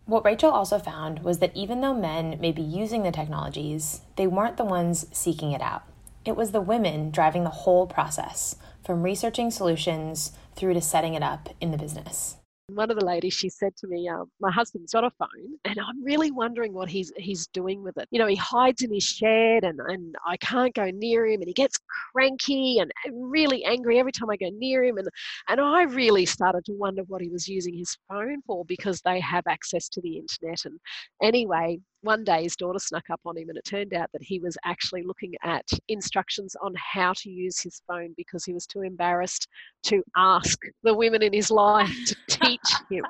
What 0.06 0.24
Rachel 0.24 0.50
also 0.50 0.78
found 0.78 1.24
was 1.24 1.40
that 1.40 1.54
even 1.56 1.80
though 1.80 1.94
men 1.94 2.38
may 2.40 2.52
be 2.52 2.62
using 2.62 3.02
the 3.02 3.10
technologies, 3.10 4.00
they 4.16 4.26
weren't 4.26 4.56
the 4.56 4.64
ones 4.64 5.06
seeking 5.12 5.52
it 5.52 5.60
out. 5.60 5.82
It 6.26 6.34
was 6.34 6.50
the 6.50 6.60
women 6.60 7.12
driving 7.12 7.44
the 7.44 7.50
whole 7.50 7.86
process, 7.86 8.56
from 8.84 9.04
researching 9.04 9.52
solutions 9.52 10.32
through 10.56 10.74
to 10.74 10.80
setting 10.80 11.14
it 11.14 11.22
up 11.22 11.48
in 11.60 11.70
the 11.70 11.78
business. 11.78 12.36
One 12.68 12.90
of 12.90 12.98
the 12.98 13.04
ladies, 13.04 13.32
she 13.32 13.48
said 13.48 13.76
to 13.76 13.86
me, 13.86 14.08
um, 14.08 14.28
"My 14.40 14.50
husband's 14.50 14.92
got 14.92 15.04
a 15.04 15.10
phone, 15.10 15.56
and 15.64 15.78
I'm 15.78 16.02
really 16.02 16.32
wondering 16.32 16.72
what 16.72 16.88
he's 16.88 17.12
he's 17.16 17.46
doing 17.46 17.84
with 17.84 17.96
it. 17.96 18.08
You 18.10 18.18
know, 18.18 18.26
he 18.26 18.34
hides 18.34 18.82
in 18.82 18.92
his 18.92 19.04
shed, 19.04 19.62
and 19.62 19.78
and 19.78 20.16
I 20.26 20.36
can't 20.38 20.74
go 20.74 20.90
near 20.90 21.26
him, 21.26 21.42
and 21.42 21.46
he 21.46 21.54
gets 21.54 21.78
cranky 22.12 22.80
and 22.80 22.90
really 23.12 23.64
angry 23.64 24.00
every 24.00 24.10
time 24.10 24.30
I 24.30 24.36
go 24.36 24.50
near 24.52 24.82
him, 24.82 24.98
and 24.98 25.08
and 25.48 25.60
I 25.60 25.82
really 25.82 26.26
started 26.26 26.64
to 26.64 26.72
wonder 26.72 27.04
what 27.04 27.22
he 27.22 27.28
was 27.28 27.46
using 27.46 27.72
his 27.72 27.96
phone 28.08 28.42
for 28.42 28.64
because 28.64 29.00
they 29.02 29.20
have 29.20 29.46
access 29.46 29.88
to 29.90 30.00
the 30.00 30.18
internet. 30.18 30.64
And 30.64 30.80
anyway, 31.22 31.78
one 32.06 32.24
day 32.24 32.44
his 32.44 32.56
daughter 32.56 32.78
snuck 32.78 33.10
up 33.10 33.20
on 33.26 33.36
him 33.36 33.48
and 33.48 33.58
it 33.58 33.64
turned 33.64 33.92
out 33.92 34.08
that 34.12 34.22
he 34.22 34.38
was 34.38 34.56
actually 34.64 35.02
looking 35.02 35.34
at 35.42 35.68
instructions 35.88 36.56
on 36.62 36.72
how 36.76 37.12
to 37.18 37.28
use 37.28 37.60
his 37.60 37.82
phone 37.86 38.14
because 38.16 38.44
he 38.44 38.54
was 38.54 38.66
too 38.66 38.82
embarrassed 38.82 39.48
to 39.82 40.02
ask 40.16 40.58
the 40.84 40.94
women 40.94 41.22
in 41.22 41.32
his 41.32 41.50
life 41.50 41.94
to 42.06 42.16
teach 42.30 42.60
him. 42.90 43.04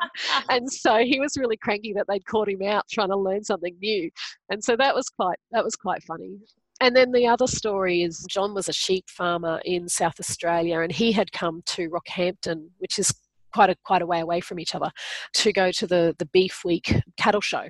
And 0.49 0.71
so 0.71 0.99
he 0.99 1.21
was 1.21 1.37
really 1.37 1.57
cranky 1.57 1.93
that 1.93 2.07
they'd 2.09 2.27
caught 2.27 2.49
him 2.49 2.63
out 2.63 2.85
trying 2.91 3.11
to 3.11 3.17
learn 3.17 3.45
something 3.45 3.76
new. 3.81 4.11
And 4.50 4.65
so 4.65 4.76
that 4.76 4.95
was 4.95 5.09
quite 5.09 5.38
that 5.53 5.65
was 5.65 5.76
quite 5.76 6.03
funny. 6.03 6.38
And 6.81 6.95
then 6.95 7.12
the 7.12 7.26
other 7.26 7.47
story 7.47 8.03
is 8.03 8.25
John 8.29 8.55
was 8.55 8.69
a 8.69 8.73
sheep 8.73 9.09
farmer 9.09 9.61
in 9.65 9.88
South 9.88 10.19
Australia 10.19 10.81
and 10.81 10.93
he 10.93 11.12
had 11.12 11.33
come 11.33 11.62
to 11.67 11.88
Rockhampton, 11.91 12.69
which 12.79 12.99
is 12.99 13.15
quite 13.53 13.71
a 13.71 13.76
quite 13.85 14.03
a 14.03 14.07
way 14.07 14.21
away 14.21 14.41
from 14.41 14.59
each 14.59 14.75
other, 14.75 14.91
to 15.35 15.53
go 15.53 15.71
to 15.73 15.87
the, 15.87 16.15
the 16.19 16.26
Beef 16.26 16.62
Week 16.65 16.95
cattle 17.17 17.41
show 17.41 17.69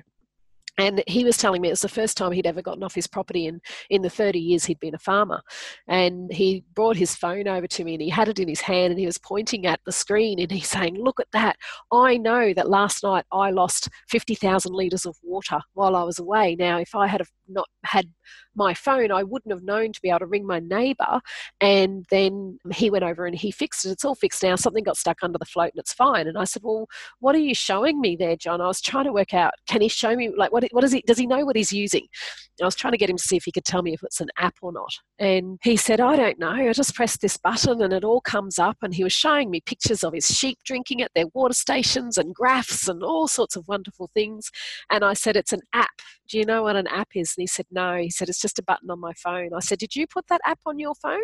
and 0.77 1.03
he 1.07 1.23
was 1.23 1.37
telling 1.37 1.61
me 1.61 1.69
it 1.69 1.71
was 1.71 1.81
the 1.81 1.89
first 1.89 2.17
time 2.17 2.31
he'd 2.31 2.45
ever 2.45 2.61
gotten 2.61 2.83
off 2.83 2.93
his 2.93 3.07
property 3.07 3.47
in, 3.47 3.59
in 3.89 4.01
the 4.03 4.09
30 4.09 4.39
years 4.39 4.65
he'd 4.65 4.79
been 4.79 4.93
a 4.93 4.99
farmer. 4.99 5.41
And 5.87 6.31
he 6.31 6.63
brought 6.75 6.97
his 6.97 7.15
phone 7.15 7.47
over 7.47 7.65
to 7.67 7.83
me 7.83 7.95
and 7.95 8.01
he 8.01 8.09
had 8.09 8.29
it 8.29 8.39
in 8.39 8.47
his 8.47 8.61
hand 8.61 8.91
and 8.91 8.99
he 8.99 9.07
was 9.07 9.17
pointing 9.17 9.65
at 9.65 9.79
the 9.85 9.91
screen 9.91 10.39
and 10.39 10.51
he's 10.51 10.69
saying, 10.69 10.95
Look 10.95 11.19
at 11.19 11.31
that. 11.33 11.57
I 11.91 12.17
know 12.17 12.53
that 12.53 12.69
last 12.69 13.03
night 13.03 13.25
I 13.31 13.49
lost 13.49 13.89
50,000 14.09 14.71
litres 14.73 15.05
of 15.05 15.17
water 15.23 15.59
while 15.73 15.95
I 15.95 16.03
was 16.03 16.19
away. 16.19 16.55
Now, 16.55 16.77
if 16.77 16.93
I 16.93 17.07
had 17.07 17.23
not 17.47 17.67
had 17.83 18.09
my 18.57 18.73
phone, 18.73 19.11
I 19.11 19.23
wouldn't 19.23 19.53
have 19.53 19.63
known 19.63 19.93
to 19.93 20.01
be 20.01 20.09
able 20.09 20.19
to 20.19 20.25
ring 20.25 20.45
my 20.45 20.59
neighbour. 20.59 21.21
And 21.61 22.05
then 22.09 22.59
he 22.73 22.89
went 22.89 23.03
over 23.03 23.25
and 23.25 23.35
he 23.35 23.51
fixed 23.51 23.85
it. 23.85 23.91
It's 23.91 24.03
all 24.03 24.15
fixed 24.15 24.43
now. 24.43 24.55
Something 24.55 24.83
got 24.83 24.97
stuck 24.97 25.19
under 25.21 25.37
the 25.37 25.45
float 25.45 25.71
and 25.73 25.79
it's 25.79 25.93
fine. 25.93 26.27
And 26.27 26.37
I 26.37 26.43
said, 26.43 26.63
Well, 26.63 26.87
what 27.19 27.35
are 27.35 27.39
you 27.39 27.55
showing 27.55 28.01
me 28.01 28.15
there, 28.15 28.35
John? 28.35 28.61
I 28.61 28.67
was 28.67 28.81
trying 28.81 29.05
to 29.05 29.13
work 29.13 29.33
out, 29.33 29.53
can 29.67 29.81
he 29.81 29.87
show 29.87 30.15
me, 30.15 30.31
like, 30.35 30.51
what, 30.51 30.67
what 30.71 30.83
is 30.83 30.91
he, 30.91 31.01
does 31.01 31.17
he 31.17 31.27
know 31.27 31.45
what 31.45 31.55
he's 31.55 31.71
using? 31.71 32.07
I 32.61 32.65
was 32.65 32.75
trying 32.75 32.93
to 32.93 32.97
get 32.97 33.09
him 33.09 33.17
to 33.17 33.23
see 33.23 33.37
if 33.37 33.43
he 33.45 33.51
could 33.51 33.65
tell 33.65 33.83
me 33.83 33.93
if 33.93 34.01
it's 34.03 34.19
an 34.19 34.29
app 34.37 34.55
or 34.61 34.71
not. 34.71 34.91
And 35.19 35.59
he 35.63 35.77
said, 35.77 35.99
I 35.99 36.15
don't 36.15 36.39
know. 36.39 36.51
I 36.51 36.73
just 36.73 36.95
pressed 36.95 37.21
this 37.21 37.37
button 37.37 37.81
and 37.81 37.93
it 37.93 38.03
all 38.03 38.21
comes 38.21 38.57
up. 38.57 38.77
And 38.81 38.93
he 38.93 39.03
was 39.03 39.13
showing 39.13 39.51
me 39.51 39.61
pictures 39.61 40.03
of 40.03 40.13
his 40.13 40.27
sheep 40.27 40.59
drinking 40.65 41.01
at 41.01 41.11
their 41.13 41.27
water 41.33 41.53
stations 41.53 42.17
and 42.17 42.33
graphs 42.33 42.87
and 42.87 43.03
all 43.03 43.27
sorts 43.27 43.55
of 43.55 43.67
wonderful 43.67 44.09
things. 44.13 44.49
And 44.89 45.05
I 45.05 45.13
said, 45.13 45.35
It's 45.35 45.53
an 45.53 45.61
app. 45.73 46.01
Do 46.27 46.37
you 46.37 46.45
know 46.45 46.63
what 46.63 46.75
an 46.75 46.87
app 46.87 47.09
is? 47.15 47.33
And 47.37 47.43
he 47.43 47.47
said, 47.47 47.67
No. 47.71 47.97
He 47.97 48.09
said, 48.09 48.27
It's 48.27 48.41
just 48.41 48.46
a 48.57 48.63
button 48.63 48.89
on 48.89 48.99
my 48.99 49.13
phone. 49.13 49.49
I 49.55 49.59
said, 49.59 49.79
Did 49.79 49.95
you 49.95 50.07
put 50.07 50.27
that 50.27 50.41
app 50.45 50.59
on 50.65 50.79
your 50.79 50.95
phone? 50.95 51.23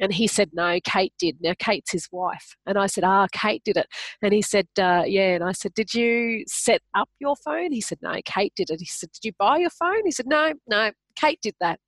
And 0.00 0.12
he 0.12 0.26
said, 0.26 0.50
No, 0.52 0.78
Kate 0.84 1.12
did. 1.18 1.36
Now, 1.40 1.54
Kate's 1.58 1.92
his 1.92 2.08
wife. 2.10 2.56
And 2.66 2.78
I 2.78 2.86
said, 2.86 3.04
Ah, 3.04 3.26
Kate 3.32 3.62
did 3.64 3.76
it. 3.76 3.86
And 4.22 4.32
he 4.32 4.42
said, 4.42 4.68
uh, 4.78 5.04
Yeah. 5.06 5.34
And 5.34 5.44
I 5.44 5.52
said, 5.52 5.74
Did 5.74 5.94
you 5.94 6.44
set 6.46 6.82
up 6.94 7.08
your 7.20 7.36
phone? 7.36 7.72
He 7.72 7.80
said, 7.80 7.98
No, 8.02 8.14
Kate 8.24 8.52
did 8.56 8.70
it. 8.70 8.80
He 8.80 8.86
said, 8.86 9.10
Did 9.12 9.24
you 9.24 9.32
buy 9.38 9.58
your 9.58 9.70
phone? 9.70 10.04
He 10.04 10.12
said, 10.12 10.26
No, 10.26 10.52
no, 10.68 10.92
Kate 11.16 11.40
did 11.42 11.54
that. 11.60 11.80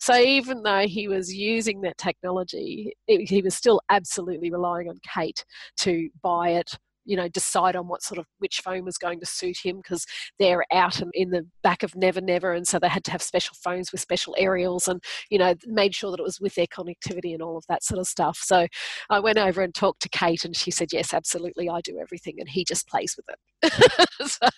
So 0.00 0.16
even 0.16 0.62
though 0.62 0.86
he 0.86 1.08
was 1.08 1.34
using 1.34 1.82
that 1.82 1.98
technology, 1.98 2.94
it, 3.06 3.28
he 3.28 3.42
was 3.42 3.54
still 3.54 3.80
absolutely 3.90 4.50
relying 4.50 4.88
on 4.88 4.98
Kate 5.14 5.44
to 5.78 6.08
buy 6.22 6.50
it, 6.50 6.78
you 7.08 7.16
know 7.16 7.28
decide 7.28 7.74
on 7.74 7.88
what 7.88 8.02
sort 8.02 8.18
of 8.18 8.26
which 8.38 8.60
phone 8.60 8.84
was 8.84 8.98
going 8.98 9.18
to 9.18 9.26
suit 9.26 9.56
him 9.64 9.78
because 9.78 10.06
they're 10.38 10.64
out 10.72 11.00
in 11.14 11.30
the 11.30 11.46
back 11.62 11.82
of 11.82 11.96
Never 11.96 12.20
Never, 12.20 12.52
and 12.52 12.68
so 12.68 12.78
they 12.78 12.88
had 12.88 13.04
to 13.04 13.10
have 13.10 13.22
special 13.22 13.56
phones 13.60 13.90
with 13.90 14.00
special 14.00 14.36
aerials, 14.38 14.86
and 14.86 15.02
you 15.30 15.38
know 15.38 15.54
made 15.66 15.94
sure 15.94 16.10
that 16.10 16.20
it 16.20 16.24
was 16.24 16.40
with 16.40 16.54
their 16.54 16.66
connectivity 16.66 17.32
and 17.32 17.42
all 17.42 17.56
of 17.56 17.64
that 17.68 17.82
sort 17.82 17.98
of 17.98 18.06
stuff. 18.06 18.38
So 18.40 18.68
I 19.10 19.20
went 19.20 19.38
over 19.38 19.62
and 19.62 19.74
talked 19.74 20.02
to 20.02 20.08
Kate, 20.10 20.44
and 20.44 20.54
she 20.54 20.70
said, 20.70 20.92
"Yes, 20.92 21.14
absolutely, 21.14 21.68
I 21.68 21.80
do 21.80 21.98
everything," 21.98 22.36
and 22.38 22.48
he 22.48 22.64
just 22.64 22.86
plays 22.86 23.16
with 23.16 23.26
it. 23.28 24.08
so 24.28 24.48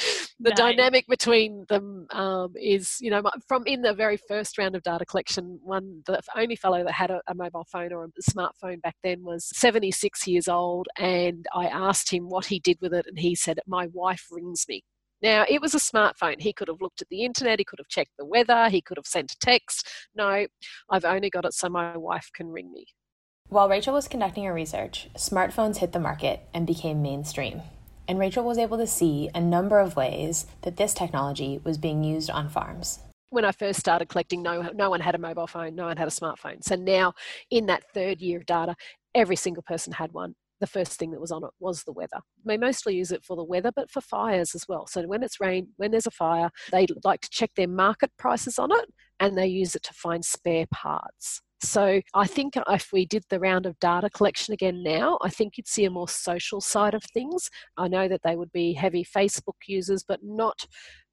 the 0.40 0.50
nice. 0.50 0.58
dynamic 0.58 1.06
between 1.06 1.64
them 1.68 2.06
um, 2.10 2.52
is, 2.60 2.96
you 3.00 3.10
know, 3.10 3.22
from 3.46 3.66
in 3.66 3.82
the 3.82 3.94
very 3.94 4.18
first 4.28 4.58
round 4.58 4.74
of 4.76 4.82
data 4.82 5.04
collection, 5.04 5.58
one 5.62 6.02
the 6.06 6.20
only 6.36 6.56
fellow 6.56 6.84
that 6.84 6.92
had 6.92 7.10
a, 7.10 7.20
a, 7.28 7.34
mobile 7.34 7.66
phone 7.70 7.92
or 7.92 8.04
a 8.04 8.30
smartphone 8.30 8.80
back 8.82 8.96
then 9.02 9.22
was 9.22 9.50
76 9.56 10.26
years 10.26 10.48
old, 10.48 10.88
and 10.98 11.46
I 11.54 11.66
asked 11.66 12.10
him 12.10 12.28
what 12.28 12.46
he 12.46 12.58
did 12.58 12.78
with 12.80 12.94
it, 12.94 13.06
and 13.06 13.18
he 13.18 13.34
said, 13.34 13.60
"My 13.66 13.88
wife 13.92 14.26
rings 14.30 14.66
me." 14.68 14.82
Now, 15.22 15.44
it 15.48 15.60
was 15.60 15.74
a 15.74 15.78
smartphone. 15.78 16.40
He 16.40 16.52
could 16.54 16.68
have 16.68 16.80
looked 16.80 17.02
at 17.02 17.08
the 17.10 17.24
internet, 17.24 17.58
he 17.58 17.64
could 17.64 17.78
have 17.78 17.88
checked 17.88 18.12
the 18.18 18.24
weather, 18.24 18.70
he 18.70 18.80
could 18.80 18.96
have 18.96 19.06
sent 19.06 19.32
a 19.32 19.38
text. 19.38 19.86
No, 20.14 20.46
I've 20.88 21.04
only 21.04 21.28
got 21.28 21.44
it 21.44 21.52
so 21.52 21.68
my 21.68 21.96
wife 21.96 22.30
can 22.34 22.48
ring 22.48 22.72
me. 22.72 22.86
While 23.48 23.68
Rachel 23.68 23.92
was 23.92 24.08
conducting 24.08 24.44
her 24.44 24.54
research, 24.54 25.10
smartphones 25.16 25.78
hit 25.78 25.92
the 25.92 25.98
market 25.98 26.48
and 26.54 26.66
became 26.66 27.02
mainstream 27.02 27.62
and 28.10 28.18
Rachel 28.18 28.44
was 28.44 28.58
able 28.58 28.76
to 28.76 28.88
see 28.88 29.30
a 29.36 29.40
number 29.40 29.78
of 29.78 29.94
ways 29.94 30.46
that 30.62 30.76
this 30.76 30.92
technology 30.92 31.60
was 31.62 31.78
being 31.78 32.02
used 32.02 32.28
on 32.28 32.48
farms. 32.48 32.98
When 33.28 33.44
I 33.44 33.52
first 33.52 33.78
started 33.78 34.08
collecting, 34.08 34.42
no, 34.42 34.62
no 34.74 34.90
one 34.90 34.98
had 34.98 35.14
a 35.14 35.18
mobile 35.18 35.46
phone, 35.46 35.76
no 35.76 35.84
one 35.84 35.96
had 35.96 36.08
a 36.08 36.10
smartphone. 36.10 36.64
So 36.64 36.74
now, 36.74 37.14
in 37.52 37.66
that 37.66 37.84
third 37.94 38.20
year 38.20 38.38
of 38.38 38.46
data, 38.46 38.74
every 39.14 39.36
single 39.36 39.62
person 39.62 39.92
had 39.92 40.12
one 40.12 40.34
the 40.58 40.66
first 40.66 40.98
thing 40.98 41.10
that 41.10 41.20
was 41.20 41.30
on 41.30 41.42
it 41.42 41.50
was 41.58 41.84
the 41.84 41.92
weather. 41.92 42.18
They 42.44 42.58
mostly 42.58 42.94
use 42.94 43.12
it 43.12 43.24
for 43.24 43.34
the 43.34 43.42
weather, 43.42 43.72
but 43.74 43.90
for 43.90 44.02
fires 44.02 44.54
as 44.54 44.66
well. 44.68 44.86
So 44.86 45.00
when 45.06 45.22
it's 45.22 45.40
rain, 45.40 45.68
when 45.78 45.90
there's 45.90 46.06
a 46.06 46.10
fire, 46.10 46.50
they 46.70 46.86
like 47.02 47.22
to 47.22 47.30
check 47.30 47.50
their 47.56 47.66
market 47.66 48.10
prices 48.18 48.58
on 48.58 48.70
it 48.70 48.92
and 49.20 49.38
they 49.38 49.46
use 49.46 49.74
it 49.74 49.82
to 49.84 49.94
find 49.94 50.22
spare 50.22 50.66
parts. 50.70 51.40
So 51.62 52.00
I 52.14 52.26
think 52.26 52.54
if 52.68 52.88
we 52.90 53.04
did 53.04 53.24
the 53.28 53.38
round 53.38 53.66
of 53.66 53.78
data 53.80 54.08
collection 54.08 54.54
again 54.54 54.82
now, 54.82 55.18
I 55.20 55.28
think 55.28 55.56
you'd 55.56 55.68
see 55.68 55.84
a 55.84 55.90
more 55.90 56.08
social 56.08 56.60
side 56.60 56.94
of 56.94 57.04
things. 57.04 57.50
I 57.76 57.86
know 57.86 58.08
that 58.08 58.22
they 58.24 58.34
would 58.34 58.50
be 58.52 58.72
heavy 58.72 59.04
Facebook 59.04 59.56
users, 59.66 60.02
but 60.02 60.20
not 60.22 60.66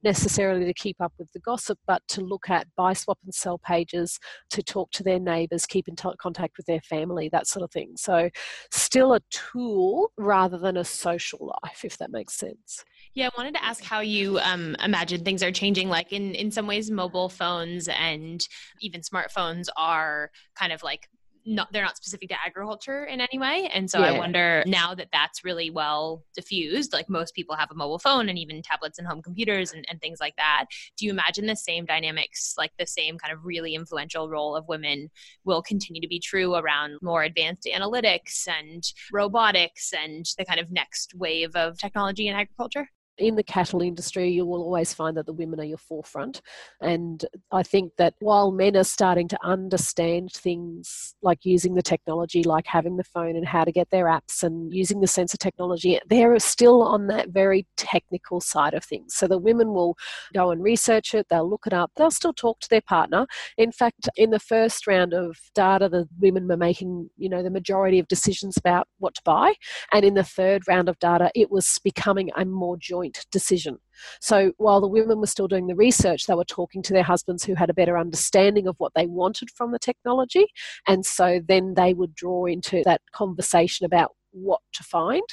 necessarily 0.04 0.63
to 0.66 0.74
keep 0.74 1.01
up 1.01 1.12
with 1.18 1.30
the 1.34 1.39
gossip, 1.39 1.77
but 1.86 2.01
to 2.08 2.22
look 2.22 2.50
at 2.50 2.68
buy, 2.77 2.94
swap, 2.94 3.18
and 3.25 3.34
sell 3.34 3.58
pages, 3.58 4.20
to 4.51 4.63
talk 4.63 4.89
to 4.92 5.04
their 5.04 5.20
neighbours, 5.20 5.66
keep 5.66 5.88
in 5.89 5.96
t- 5.96 6.08
contact 6.20 6.56
with 6.56 6.66
their 6.66 6.82
family, 6.82 7.27
that 7.30 7.48
sort 7.48 7.63
of 7.63 7.72
thing. 7.72 7.94
So, 7.98 8.30
still 8.72 9.13
a 9.13 9.20
tool 9.30 10.12
rather 10.18 10.58
than 10.58 10.77
a 10.77 10.86
social 10.86 11.54
life, 11.63 11.84
if 11.84 11.98
that 11.98 12.12
makes 12.12 12.36
sense. 12.36 12.86
Yeah, 13.17 13.29
I 13.29 13.31
wanted 13.36 13.55
to 13.55 13.65
ask 13.65 13.83
how 13.83 14.01
you 14.01 14.38
um, 14.38 14.75
imagine 14.75 15.24
things 15.24 15.41
are 15.41 15.51
changing. 15.51 15.89
Like 15.89 16.13
in 16.13 16.36
in 16.36 16.51
some 16.51 16.67
ways, 16.67 16.91
mobile 16.91 17.29
phones 17.29 17.88
and 17.88 18.47
even 18.79 19.01
smartphones 19.01 19.69
are 19.75 20.29
kind 20.53 20.71
of 20.71 20.83
like 20.83 21.09
not 21.47 21.71
they're 21.74 21.83
not 21.83 21.97
specific 21.97 22.29
to 22.29 22.36
agriculture 22.45 23.05
in 23.05 23.21
any 23.21 23.39
way 23.39 23.69
and 23.74 23.89
so 23.89 24.00
yeah. 24.00 24.07
i 24.07 24.17
wonder 24.17 24.63
now 24.67 24.93
that 24.93 25.07
that's 25.13 25.45
really 25.45 25.69
well 25.69 26.21
diffused 26.36 26.91
like 26.91 27.09
most 27.09 27.33
people 27.33 27.55
have 27.55 27.71
a 27.71 27.74
mobile 27.74 27.97
phone 27.97 28.27
and 28.27 28.38
even 28.38 28.62
tablets 28.62 29.00
and 29.00 29.07
home 29.07 29.21
computers 29.21 29.71
and, 29.71 29.86
and 29.89 30.01
things 30.01 30.19
like 30.19 30.36
that 30.36 30.65
do 30.97 31.05
you 31.05 31.12
imagine 31.12 31.45
the 31.45 31.55
same 31.55 31.86
dynamics 31.86 32.53
like 32.57 32.71
the 32.77 32.86
same 32.86 33.17
kind 33.17 33.33
of 33.33 33.45
really 33.45 33.75
influential 33.75 34.29
role 34.29 34.57
of 34.57 34.67
women 34.67 35.09
will 35.45 35.62
continue 35.62 36.01
to 36.01 36.07
be 36.07 36.19
true 36.19 36.55
around 36.55 36.97
more 37.01 37.24
advanced 37.24 37.65
analytics 37.74 38.45
and 38.47 38.83
robotics 39.13 39.93
and 39.93 40.25
the 40.38 40.43
kind 40.43 40.59
of 40.59 40.69
next 40.69 41.15
wave 41.15 41.55
of 41.55 41.77
technology 41.77 42.27
in 42.27 42.36
agriculture 42.36 42.89
in 43.17 43.36
the 43.36 43.43
cattle 43.43 43.81
industry, 43.81 44.29
you 44.29 44.45
will 44.45 44.62
always 44.62 44.93
find 44.93 45.17
that 45.17 45.25
the 45.25 45.33
women 45.33 45.59
are 45.59 45.65
your 45.65 45.77
forefront. 45.77 46.41
And 46.81 47.25
I 47.51 47.63
think 47.63 47.93
that 47.97 48.13
while 48.19 48.51
men 48.51 48.75
are 48.75 48.83
starting 48.83 49.27
to 49.29 49.38
understand 49.43 50.31
things 50.31 51.15
like 51.21 51.45
using 51.45 51.75
the 51.75 51.81
technology, 51.81 52.43
like 52.43 52.65
having 52.67 52.97
the 52.97 53.03
phone 53.03 53.36
and 53.36 53.47
how 53.47 53.63
to 53.63 53.71
get 53.71 53.89
their 53.89 54.05
apps 54.05 54.43
and 54.43 54.74
using 54.74 55.01
the 55.01 55.07
sensor 55.07 55.38
technology, 55.38 56.00
they're 56.09 56.38
still 56.39 56.81
on 56.81 57.07
that 57.07 57.29
very 57.29 57.65
technical 57.75 58.39
side 58.39 58.74
of 58.74 58.83
things. 58.83 59.15
So 59.15 59.27
the 59.27 59.38
women 59.38 59.74
will 59.74 59.97
go 60.33 60.51
and 60.51 60.62
research 60.62 61.13
it, 61.13 61.27
they'll 61.29 61.50
look 61.50 61.67
it 61.67 61.74
up, 61.74 61.91
they'll 61.95 62.12
still 62.12 62.33
talk 62.33 62.59
to 62.62 62.69
their 62.69 62.81
partner. 62.81 63.25
In 63.57 63.71
fact, 63.71 64.09
in 64.15 64.29
the 64.29 64.39
first 64.39 64.88
round 64.88 65.13
of 65.13 65.38
data, 65.55 65.89
the 65.89 66.07
women 66.19 66.47
were 66.47 66.57
making, 66.57 67.09
you 67.17 67.29
know, 67.29 67.41
the 67.41 67.50
majority 67.50 68.00
of 68.00 68.07
decisions 68.07 68.57
about 68.57 68.88
what 69.00 69.15
to 69.15 69.21
buy. 69.24 69.53
And 69.91 70.05
in 70.05 70.13
the 70.13 70.24
third 70.24 70.67
round 70.67 70.89
of 70.89 71.00
data, 71.00 71.31
it 71.36 71.51
was 71.51 71.79
becoming 71.83 72.29
a 72.36 72.45
more 72.45 72.77
joint 72.77 73.07
joint 73.08 73.26
decision. 73.32 73.78
So 74.22 74.54
while 74.58 74.82
the 74.82 74.88
women 74.88 75.20
were 75.20 75.28
still 75.28 75.48
doing 75.48 75.68
the 75.68 75.76
research, 75.76 76.26
they 76.26 76.36
were 76.36 76.46
talking 76.46 76.82
to 76.84 76.94
their 76.94 77.04
husbands 77.04 77.44
who 77.44 77.56
had 77.56 77.70
a 77.70 77.74
better 77.74 77.98
understanding 77.98 78.68
of 78.68 78.76
what 78.78 78.94
they 78.96 79.08
wanted 79.08 79.50
from 79.52 79.72
the 79.72 79.80
technology. 79.80 80.46
And 80.88 81.06
so 81.06 81.40
then 81.46 81.74
they 81.76 81.94
would 81.94 82.14
draw 82.14 82.46
into 82.46 82.84
that 82.86 83.02
conversation 83.12 83.86
about 83.86 84.12
what 84.32 84.62
to 84.74 84.84
find. 84.84 85.24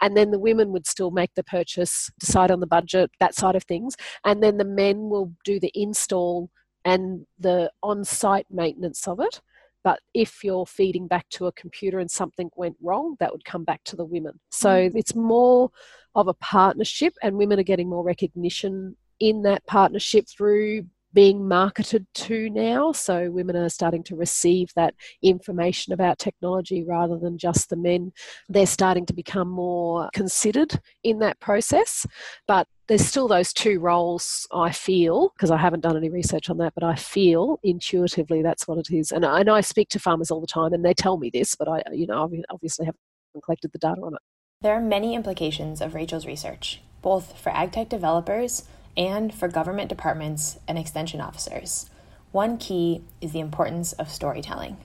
And 0.00 0.16
then 0.16 0.30
the 0.30 0.38
women 0.38 0.72
would 0.72 0.86
still 0.86 1.10
make 1.10 1.30
the 1.36 1.44
purchase, 1.44 2.10
decide 2.18 2.50
on 2.50 2.60
the 2.60 2.66
budget, 2.66 3.10
that 3.20 3.34
side 3.34 3.54
of 3.54 3.64
things. 3.64 3.94
And 4.24 4.42
then 4.42 4.56
the 4.56 4.64
men 4.64 5.08
will 5.08 5.32
do 5.44 5.60
the 5.60 5.72
install 5.74 6.50
and 6.84 7.26
the 7.38 7.70
on 7.82 8.04
site 8.04 8.46
maintenance 8.50 9.06
of 9.06 9.20
it. 9.20 9.40
But 9.82 10.00
if 10.14 10.44
you're 10.44 10.66
feeding 10.66 11.06
back 11.08 11.28
to 11.30 11.46
a 11.46 11.52
computer 11.52 11.98
and 12.00 12.10
something 12.10 12.50
went 12.54 12.76
wrong, 12.82 13.16
that 13.18 13.32
would 13.32 13.44
come 13.44 13.64
back 13.64 13.82
to 13.84 13.96
the 13.96 14.04
women. 14.04 14.38
So 14.50 14.68
mm. 14.68 14.92
it's 14.94 15.14
more 15.14 15.70
of 16.14 16.28
a 16.28 16.34
partnership, 16.34 17.14
and 17.22 17.36
women 17.36 17.58
are 17.58 17.64
getting 17.64 17.88
more 17.88 18.04
recognition 18.04 18.96
in 19.20 19.42
that 19.42 19.64
partnership 19.66 20.26
through 20.28 20.86
being 21.12 21.46
marketed 21.46 22.06
to 22.14 22.50
now. 22.50 22.92
So 22.92 23.30
women 23.30 23.56
are 23.56 23.68
starting 23.68 24.02
to 24.04 24.16
receive 24.16 24.72
that 24.76 24.94
information 25.22 25.92
about 25.92 26.18
technology 26.18 26.84
rather 26.84 27.18
than 27.18 27.38
just 27.38 27.70
the 27.70 27.76
men. 27.76 28.12
They're 28.48 28.66
starting 28.66 29.06
to 29.06 29.12
become 29.12 29.48
more 29.48 30.08
considered 30.12 30.80
in 31.02 31.18
that 31.20 31.40
process. 31.40 32.06
But 32.46 32.68
there's 32.88 33.06
still 33.06 33.28
those 33.28 33.52
two 33.52 33.78
roles, 33.78 34.46
I 34.52 34.72
feel, 34.72 35.32
because 35.36 35.50
I 35.50 35.56
haven't 35.56 35.80
done 35.80 35.96
any 35.96 36.10
research 36.10 36.50
on 36.50 36.58
that, 36.58 36.74
but 36.74 36.84
I 36.84 36.96
feel 36.96 37.60
intuitively 37.62 38.42
that's 38.42 38.66
what 38.66 38.78
it 38.78 38.90
is. 38.90 39.12
And 39.12 39.24
I, 39.24 39.40
and 39.40 39.50
I 39.50 39.60
speak 39.60 39.88
to 39.90 39.98
farmers 39.98 40.30
all 40.30 40.40
the 40.40 40.46
time 40.46 40.72
and 40.72 40.84
they 40.84 40.94
tell 40.94 41.16
me 41.16 41.30
this, 41.30 41.54
but 41.54 41.68
I, 41.68 41.82
you 41.92 42.06
know, 42.06 42.28
obviously 42.50 42.86
haven't 42.86 43.00
collected 43.44 43.72
the 43.72 43.78
data 43.78 44.00
on 44.00 44.14
it. 44.14 44.20
There 44.62 44.74
are 44.74 44.80
many 44.80 45.14
implications 45.14 45.80
of 45.80 45.94
Rachel's 45.94 46.26
research, 46.26 46.80
both 47.00 47.38
for 47.38 47.50
agtech 47.50 47.88
developers 47.88 48.64
and 49.00 49.34
for 49.34 49.48
government 49.48 49.88
departments 49.88 50.58
and 50.68 50.78
extension 50.78 51.22
officers. 51.22 51.88
One 52.32 52.58
key 52.58 53.02
is 53.22 53.32
the 53.32 53.40
importance 53.40 53.94
of 53.94 54.10
storytelling. 54.10 54.76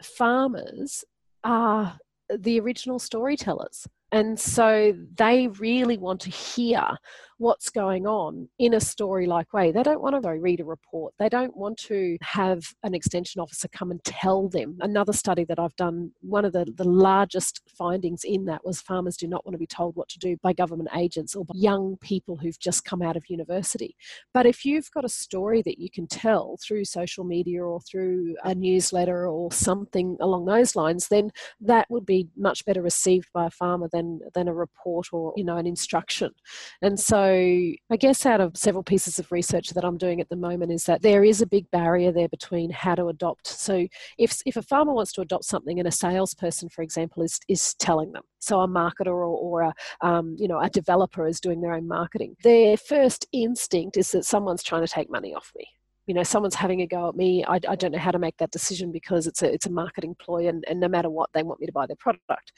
Farmers 0.00 1.04
are 1.42 1.98
the 2.34 2.60
original 2.60 3.00
storytellers. 3.00 3.88
And 4.12 4.38
so 4.38 4.96
they 5.16 5.48
really 5.48 5.98
want 5.98 6.20
to 6.22 6.30
hear 6.30 6.86
what's 7.38 7.70
going 7.70 8.06
on 8.06 8.48
in 8.58 8.74
a 8.74 8.80
story 8.80 9.26
like 9.26 9.52
way. 9.52 9.70
They 9.70 9.82
don't 9.82 10.00
want 10.00 10.22
to 10.22 10.30
read 10.30 10.60
a 10.60 10.64
report. 10.64 11.14
They 11.18 11.28
don't 11.28 11.56
want 11.56 11.78
to 11.78 12.16
have 12.22 12.64
an 12.82 12.94
extension 12.94 13.40
officer 13.40 13.68
come 13.68 13.90
and 13.90 14.02
tell 14.04 14.48
them. 14.48 14.78
Another 14.80 15.12
study 15.12 15.44
that 15.44 15.58
I've 15.58 15.76
done, 15.76 16.12
one 16.20 16.44
of 16.44 16.52
the, 16.52 16.66
the 16.76 16.88
largest 16.88 17.60
findings 17.76 18.22
in 18.24 18.46
that 18.46 18.64
was 18.64 18.80
farmers 18.80 19.16
do 19.16 19.26
not 19.26 19.44
want 19.44 19.54
to 19.54 19.58
be 19.58 19.66
told 19.66 19.96
what 19.96 20.08
to 20.08 20.18
do 20.18 20.36
by 20.42 20.52
government 20.52 20.88
agents 20.96 21.34
or 21.34 21.44
by 21.44 21.52
young 21.56 21.96
people 22.00 22.36
who've 22.36 22.58
just 22.58 22.84
come 22.84 23.02
out 23.02 23.16
of 23.16 23.28
university. 23.28 23.96
But 24.32 24.46
if 24.46 24.64
you've 24.64 24.90
got 24.90 25.04
a 25.04 25.10
story 25.10 25.62
that 25.62 25.78
you 25.78 25.90
can 25.90 26.06
tell 26.06 26.58
through 26.66 26.84
social 26.86 27.24
media 27.24 27.62
or 27.62 27.80
through 27.80 28.36
a 28.44 28.54
newsletter 28.54 29.28
or 29.28 29.52
something 29.52 30.16
along 30.20 30.46
those 30.46 30.74
lines, 30.74 31.08
then 31.08 31.30
that 31.60 31.86
would 31.90 32.06
be 32.06 32.28
much 32.36 32.64
better 32.64 32.82
received 32.82 33.28
by 33.34 33.46
a 33.46 33.50
farmer 33.50 33.88
than 33.92 34.20
than 34.34 34.48
a 34.48 34.54
report 34.54 35.08
or 35.12 35.32
you 35.36 35.44
know 35.44 35.56
an 35.56 35.66
instruction. 35.66 36.30
And 36.80 36.98
so 36.98 37.25
I 37.28 37.96
guess 37.98 38.26
out 38.26 38.40
of 38.40 38.56
several 38.56 38.82
pieces 38.82 39.18
of 39.18 39.30
research 39.30 39.70
that 39.70 39.84
I'm 39.84 39.98
doing 39.98 40.20
at 40.20 40.28
the 40.28 40.36
moment 40.36 40.72
is 40.72 40.84
that 40.84 41.02
there 41.02 41.24
is 41.24 41.40
a 41.40 41.46
big 41.46 41.70
barrier 41.70 42.12
there 42.12 42.28
between 42.28 42.70
how 42.70 42.94
to 42.94 43.08
adopt. 43.08 43.46
So 43.46 43.86
if 44.18 44.40
if 44.46 44.56
a 44.56 44.62
farmer 44.62 44.92
wants 44.92 45.12
to 45.12 45.20
adopt 45.20 45.44
something 45.44 45.78
and 45.78 45.88
a 45.88 45.92
salesperson, 45.92 46.68
for 46.68 46.82
example, 46.82 47.22
is 47.22 47.40
is 47.48 47.74
telling 47.74 48.12
them, 48.12 48.22
so 48.38 48.60
a 48.60 48.68
marketer 48.68 49.08
or, 49.08 49.24
or 49.24 49.62
a 49.62 49.74
um, 50.00 50.36
you 50.38 50.48
know 50.48 50.60
a 50.60 50.70
developer 50.70 51.26
is 51.26 51.40
doing 51.40 51.60
their 51.60 51.74
own 51.74 51.88
marketing, 51.88 52.36
their 52.42 52.76
first 52.76 53.26
instinct 53.32 53.96
is 53.96 54.10
that 54.12 54.24
someone's 54.24 54.62
trying 54.62 54.84
to 54.84 54.92
take 54.92 55.10
money 55.10 55.34
off 55.34 55.52
me. 55.56 55.66
You 56.06 56.14
know 56.14 56.22
someone's 56.22 56.54
having 56.54 56.82
a 56.82 56.86
go 56.86 57.08
at 57.08 57.16
me. 57.16 57.44
I, 57.44 57.54
I, 57.68 57.76
don't 57.76 57.92
know 57.92 57.98
how 57.98 58.12
to 58.12 58.18
make 58.18 58.36
that 58.38 58.52
decision 58.52 58.92
because 58.92 59.26
it's 59.26 59.42
a 59.42 59.52
it's 59.52 59.66
a 59.66 59.70
marketing 59.70 60.16
ploy 60.18 60.48
and, 60.48 60.64
and 60.68 60.80
no 60.80 60.88
matter 60.88 61.10
what 61.10 61.30
they 61.32 61.42
want 61.42 61.60
me 61.60 61.66
to 61.66 61.72
buy 61.72 61.86
their 61.86 61.96
product 61.96 62.52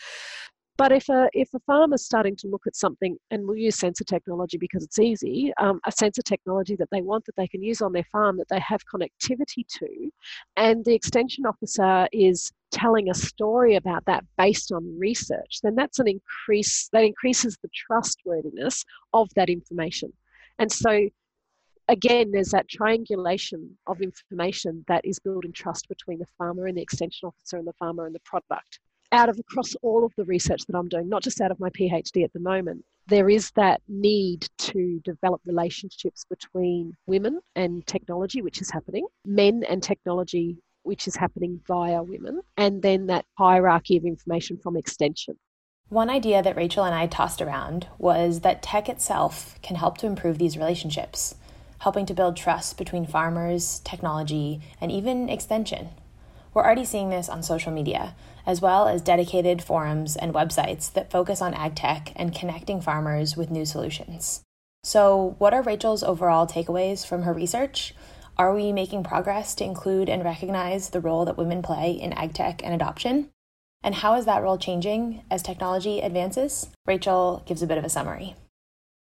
But 0.79 0.93
if 0.93 1.09
a 1.09 1.29
if 1.33 1.53
a 1.55 1.59
farmer's 1.61 2.05
starting 2.05 2.37
to 2.37 2.47
look 2.47 2.67
at 2.67 2.77
something, 2.77 3.19
and 3.33 3.47
we'll 3.47 3.57
use 3.57 3.77
sensor 3.77 4.05
technology 4.05 4.57
because 4.57 4.85
it's 4.85 5.01
easy, 5.01 5.53
um, 5.59 5.81
a 5.85 5.93
sensor 5.93 6.23
technology 6.23 6.77
that 6.77 6.89
they 6.93 7.03
want 7.03 7.27
that 7.27 7.37
they 7.37 7.49
can 7.49 7.63
use 7.63 7.83
on 7.83 7.93
their 7.93 8.05
farm 8.05 8.37
that 8.39 8.49
they 8.49 8.61
have 8.61 8.83
connectivity 8.87 9.67
to, 9.67 10.11
and 10.57 10.85
the 10.85 10.95
extension 10.95 11.45
officer 11.47 12.09
is 12.13 12.53
telling 12.71 13.11
a 13.11 13.15
story 13.15 13.75
about 13.75 14.05
that 14.05 14.25
based 14.37 14.71
on 14.71 14.99
research, 14.99 15.61
then 15.63 15.75
that's 15.75 15.99
an 15.99 16.07
increase 16.07 16.89
that 16.93 17.03
increases 17.03 17.59
the 17.63 17.71
trustworthiness 17.75 18.85
of 19.13 19.29
that 19.35 19.49
information. 19.49 20.13
And 20.59 20.71
so 20.71 21.09
again, 21.89 22.31
there's 22.31 22.51
that 22.51 22.69
triangulation 22.69 23.77
of 23.87 24.01
information 24.01 24.85
that 24.89 25.05
is 25.05 25.19
building 25.19 25.53
trust 25.53 25.89
between 25.89 26.19
the 26.19 26.27
farmer 26.37 26.67
and 26.67 26.77
the 26.77 26.83
extension 26.83 27.27
officer 27.27 27.57
and 27.57 27.67
the 27.67 27.73
farmer 27.73 28.07
and 28.07 28.15
the 28.15 28.21
product. 28.21 28.81
Out 29.11 29.29
of 29.29 29.39
across 29.39 29.75
all 29.83 30.05
of 30.05 30.13
the 30.17 30.25
research 30.25 30.63
that 30.67 30.77
I'm 30.77 30.89
doing, 30.89 31.09
not 31.09 31.23
just 31.23 31.41
out 31.41 31.51
of 31.51 31.59
my 31.59 31.71
PhD 31.71 32.25
at 32.25 32.33
the 32.33 32.41
moment, 32.41 32.85
there 33.07 33.31
is 33.31 33.51
that 33.53 33.81
need 33.89 34.49
to 34.59 35.01
develop 35.03 35.41
relationships 35.47 36.27
between 36.29 36.93
women 37.07 37.41
and 37.57 37.87
technology, 37.87 38.43
which 38.43 38.61
is 38.61 38.71
happening, 38.71 39.07
men 39.25 39.65
and 39.69 39.83
technology, 39.83 40.59
which 40.83 41.09
is 41.09 41.17
happening 41.17 41.61
via 41.67 42.03
women, 42.03 42.43
and 42.59 42.83
then 42.83 43.07
that 43.07 43.25
hierarchy 43.39 43.97
of 43.97 44.05
information 44.05 44.59
from 44.59 44.77
extension. 44.77 45.39
One 45.89 46.11
idea 46.11 46.43
that 46.43 46.57
Rachel 46.57 46.85
and 46.85 46.95
I 46.95 47.07
tossed 47.07 47.41
around 47.41 47.87
was 47.97 48.41
that 48.41 48.63
tech 48.63 48.91
itself 48.91 49.59
can 49.63 49.77
help 49.77 49.97
to 49.99 50.07
improve 50.07 50.37
these 50.37 50.59
relationships 50.59 51.35
helping 51.79 52.07
to 52.07 52.15
build 52.15 52.37
trust 52.37 52.77
between 52.77 53.07
farmers, 53.07 53.81
technology, 53.81 54.61
and 54.81 54.91
even 54.91 55.29
extension. 55.29 55.91
We're 56.59 56.65
already 56.65 56.87
seeing 56.87 57.11
this 57.11 57.29
on 57.29 57.45
social 57.45 57.71
media, 57.71 58.17
as 58.45 58.61
well 58.61 58.89
as 58.89 59.01
dedicated 59.01 59.63
forums 59.63 60.17
and 60.17 60.35
websites 60.35 60.93
that 60.93 61.09
focus 61.09 61.41
on 61.41 61.55
ag 61.55 61.77
tech 61.77 62.13
and 62.17 62.35
connecting 62.35 62.81
farmers 62.81 63.37
with 63.37 63.49
new 63.49 63.65
solutions. 63.65 64.43
So, 64.83 65.37
what 65.39 65.55
are 65.55 65.63
Rachel's 65.63 66.03
overall 66.03 66.49
takeaways 66.49 67.07
from 67.07 67.23
her 67.23 67.33
research? 67.33 67.95
Are 68.37 68.53
we 68.53 68.73
making 68.73 69.05
progress 69.05 69.55
to 69.55 69.65
include 69.65 70.09
and 70.09 70.25
recognize 70.25 70.91
the 70.91 71.01
role 71.01 71.25
that 71.27 71.39
women 71.39 71.63
play 71.63 71.93
in 71.93 72.13
ag 72.15 72.35
tech 72.35 72.61
and 72.65 72.75
adoption? 72.75 73.31
And 73.85 73.95
how 73.95 74.17
is 74.17 74.25
that 74.25 74.43
role 74.43 74.59
changing 74.59 75.23
as 75.31 75.45
technology 75.45 76.01
advances? 76.01 76.71
Rachel 76.87 77.45
gives 77.47 77.63
a 77.63 77.69
bit 77.69 77.79
of 77.79 77.85
a 77.85 77.89
summary. 77.89 78.35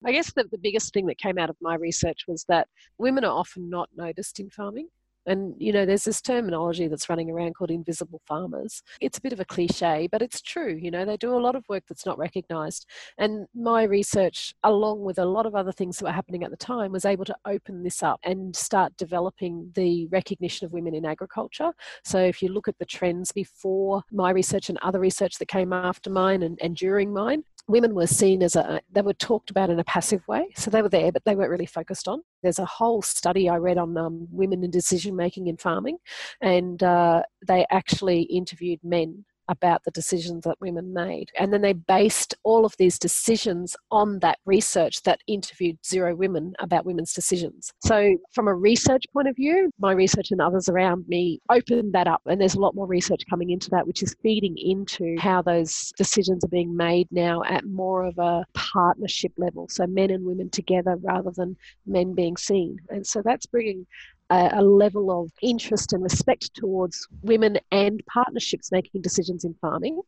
I 0.05 0.11
guess 0.11 0.31
the, 0.31 0.43
the 0.43 0.59
biggest 0.59 0.93
thing 0.93 1.07
that 1.07 1.17
came 1.17 1.39
out 1.39 1.49
of 1.49 1.57
my 1.59 1.73
research 1.73 2.25
was 2.27 2.45
that 2.49 2.67
women 2.99 3.25
are 3.25 3.35
often 3.35 3.67
not 3.67 3.89
noticed 3.95 4.39
in 4.39 4.51
farming. 4.51 4.89
And, 5.27 5.53
you 5.57 5.71
know, 5.71 5.85
there's 5.85 6.05
this 6.05 6.21
terminology 6.21 6.87
that's 6.87 7.09
running 7.09 7.29
around 7.29 7.55
called 7.55 7.71
invisible 7.71 8.21
farmers. 8.25 8.81
It's 9.01 9.17
a 9.17 9.21
bit 9.21 9.33
of 9.33 9.39
a 9.39 9.45
cliche, 9.45 10.07
but 10.11 10.21
it's 10.21 10.41
true. 10.41 10.77
You 10.81 10.89
know, 10.89 11.05
they 11.05 11.17
do 11.17 11.35
a 11.35 11.39
lot 11.39 11.55
of 11.55 11.65
work 11.69 11.83
that's 11.87 12.05
not 12.05 12.17
recognized. 12.17 12.85
And 13.17 13.45
my 13.53 13.83
research, 13.83 14.55
along 14.63 15.03
with 15.03 15.19
a 15.19 15.25
lot 15.25 15.45
of 15.45 15.55
other 15.55 15.71
things 15.71 15.97
that 15.97 16.05
were 16.05 16.11
happening 16.11 16.43
at 16.43 16.49
the 16.49 16.57
time, 16.57 16.91
was 16.91 17.05
able 17.05 17.25
to 17.25 17.35
open 17.45 17.83
this 17.83 18.01
up 18.01 18.19
and 18.23 18.55
start 18.55 18.95
developing 18.97 19.71
the 19.75 20.07
recognition 20.07 20.65
of 20.65 20.73
women 20.73 20.95
in 20.95 21.05
agriculture. 21.05 21.71
So 22.03 22.19
if 22.19 22.41
you 22.41 22.49
look 22.49 22.67
at 22.67 22.77
the 22.79 22.85
trends 22.85 23.31
before 23.31 24.03
my 24.11 24.31
research 24.31 24.69
and 24.69 24.77
other 24.81 24.99
research 24.99 25.37
that 25.39 25.47
came 25.47 25.73
after 25.73 26.09
mine 26.09 26.43
and, 26.43 26.57
and 26.61 26.75
during 26.75 27.13
mine, 27.13 27.43
women 27.67 27.93
were 27.93 28.07
seen 28.07 28.41
as 28.41 28.55
a 28.55 28.81
they 28.91 29.01
were 29.01 29.13
talked 29.13 29.49
about 29.49 29.69
in 29.69 29.79
a 29.79 29.83
passive 29.83 30.27
way. 30.27 30.47
So 30.55 30.71
they 30.71 30.81
were 30.81 30.89
there 30.89 31.11
but 31.11 31.23
they 31.25 31.35
weren't 31.35 31.51
really 31.51 31.65
focused 31.65 32.07
on. 32.07 32.21
There's 32.43 32.59
a 32.59 32.65
whole 32.65 33.01
study 33.01 33.49
i 33.49 33.57
read 33.57 33.77
on 33.77 33.97
um, 33.97 34.27
women 34.31 34.63
in 34.63 34.71
decision 34.71 35.15
making 35.15 35.47
in 35.47 35.57
farming 35.57 35.97
and 36.41 36.81
uh, 36.83 37.23
they 37.47 37.65
actually 37.71 38.21
interviewed 38.23 38.79
men 38.83 39.25
about 39.47 39.83
the 39.83 39.91
decisions 39.91 40.43
that 40.43 40.59
women 40.59 40.93
made. 40.93 41.31
And 41.37 41.51
then 41.53 41.61
they 41.61 41.73
based 41.73 42.35
all 42.43 42.65
of 42.65 42.75
these 42.77 42.99
decisions 42.99 43.75
on 43.91 44.19
that 44.19 44.39
research 44.45 45.01
that 45.03 45.21
interviewed 45.27 45.77
zero 45.85 46.15
women 46.15 46.53
about 46.59 46.85
women's 46.85 47.13
decisions. 47.13 47.71
So, 47.83 48.17
from 48.33 48.47
a 48.47 48.53
research 48.53 49.03
point 49.13 49.27
of 49.27 49.35
view, 49.35 49.71
my 49.79 49.91
research 49.91 50.31
and 50.31 50.41
others 50.41 50.69
around 50.69 51.07
me 51.07 51.39
opened 51.49 51.93
that 51.93 52.07
up. 52.07 52.21
And 52.25 52.39
there's 52.39 52.55
a 52.55 52.59
lot 52.59 52.75
more 52.75 52.87
research 52.87 53.23
coming 53.29 53.51
into 53.51 53.69
that, 53.71 53.87
which 53.87 54.03
is 54.03 54.15
feeding 54.21 54.57
into 54.57 55.15
how 55.19 55.41
those 55.41 55.91
decisions 55.97 56.43
are 56.43 56.49
being 56.49 56.75
made 56.75 57.07
now 57.11 57.43
at 57.43 57.65
more 57.65 58.05
of 58.05 58.17
a 58.17 58.45
partnership 58.53 59.33
level. 59.37 59.67
So, 59.69 59.87
men 59.87 60.11
and 60.11 60.25
women 60.25 60.49
together 60.49 60.97
rather 61.01 61.31
than 61.31 61.55
men 61.85 62.13
being 62.13 62.37
seen. 62.37 62.77
And 62.89 63.05
so 63.05 63.21
that's 63.23 63.45
bringing 63.45 63.85
a, 64.29 64.49
a 64.53 64.61
level 64.61 65.21
of 65.21 65.31
interest 65.41 65.93
and 65.93 66.03
respect 66.03 66.53
towards 66.53 67.07
women 67.21 67.57
and 67.71 68.03
partnerships 68.11 68.71
making 68.71 69.01
decisions 69.01 69.43
in 69.43 69.55
farming. 69.61 70.01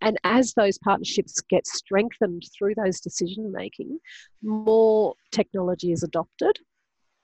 And 0.00 0.18
as 0.24 0.52
those 0.52 0.78
partnerships 0.78 1.40
get 1.40 1.66
strengthened 1.66 2.44
through 2.56 2.74
those 2.74 3.00
decision 3.00 3.50
making, 3.52 3.98
more 4.42 5.14
technology 5.30 5.92
is 5.92 6.02
adopted, 6.02 6.58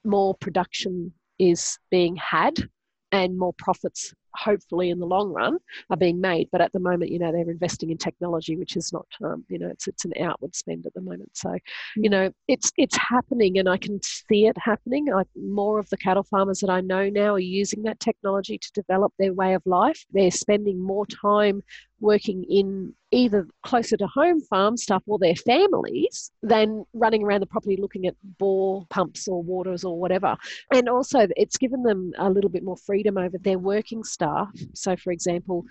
more 0.05 0.35
production 0.35 1.12
is 1.38 1.79
being 1.90 2.16
had, 2.16 2.69
and 3.12 3.38
more 3.38 3.53
profits 3.55 4.14
hopefully 4.35 4.90
in 4.90 4.99
the 4.99 5.07
long 5.07 5.31
run 5.33 5.59
are 5.90 5.97
being 5.97 6.21
made. 6.21 6.49
But 6.53 6.61
at 6.61 6.73
the 6.73 6.81
moment 6.81 7.11
you 7.11 7.19
know 7.19 7.33
they're 7.33 7.51
investing 7.51 7.90
in 7.90 7.99
technology 7.99 8.57
which 8.57 8.77
is 8.77 8.93
not 8.93 9.07
um, 9.25 9.45
you 9.49 9.59
know 9.59 9.69
it's 9.69 9.87
it's 9.87 10.05
an 10.05 10.12
outward 10.21 10.55
spend 10.55 10.87
at 10.87 10.95
the 10.95 11.01
moment. 11.01 11.31
So 11.35 11.57
you 11.97 12.11
know 12.11 12.31
it's 12.49 12.71
it's 12.77 12.97
happening 12.97 13.59
and 13.59 13.69
i 13.69 13.77
can 13.77 14.01
see 14.03 14.47
it 14.47 14.57
happening. 14.59 15.12
I, 15.12 15.25
more 15.37 15.79
of 15.79 15.88
the 15.90 15.97
cattle 15.97 16.23
farmers 16.23 16.61
that 16.61 16.71
i 16.71 16.81
know 16.81 17.09
now 17.09 17.35
are 17.35 17.38
using 17.38 17.83
that 17.85 18.01
technology 18.01 18.59
to 18.59 18.73
develop 18.73 19.12
their 19.19 19.33
way 19.33 19.55
of 19.55 19.62
life. 19.66 20.05
They're 20.12 20.31
spending 20.31 20.81
more 20.81 21.07
time 21.07 21.62
working 22.01 22.45
in 22.49 22.95
either 23.12 23.47
closer 23.62 23.97
to 23.97 24.07
home 24.07 24.40
farm 24.40 24.77
stuff 24.77 25.03
or 25.07 25.19
their 25.19 25.35
families 25.35 26.31
than 26.43 26.85
running 26.95 27.23
around 27.23 27.40
the 27.40 27.47
property 27.47 27.77
looking 27.77 28.07
at 28.07 28.14
bore 28.38 28.87
pumps 28.90 29.29
or 29.29 29.43
waters 29.43 29.85
or 29.85 29.99
whatever. 29.99 30.37
And 30.73 30.88
also, 30.88 31.27
it's 31.37 31.57
given 31.57 31.83
them 31.83 32.12
a 32.19 32.31
little 32.31 32.51
bit 32.51 32.64
more 32.64 32.77
freedom 32.77 33.19
over 33.19 33.37
their 33.38 33.59
working 33.59 34.05
staff. 34.20 34.48
So, 34.74 34.96
for 34.96 35.12
example, 35.12 35.64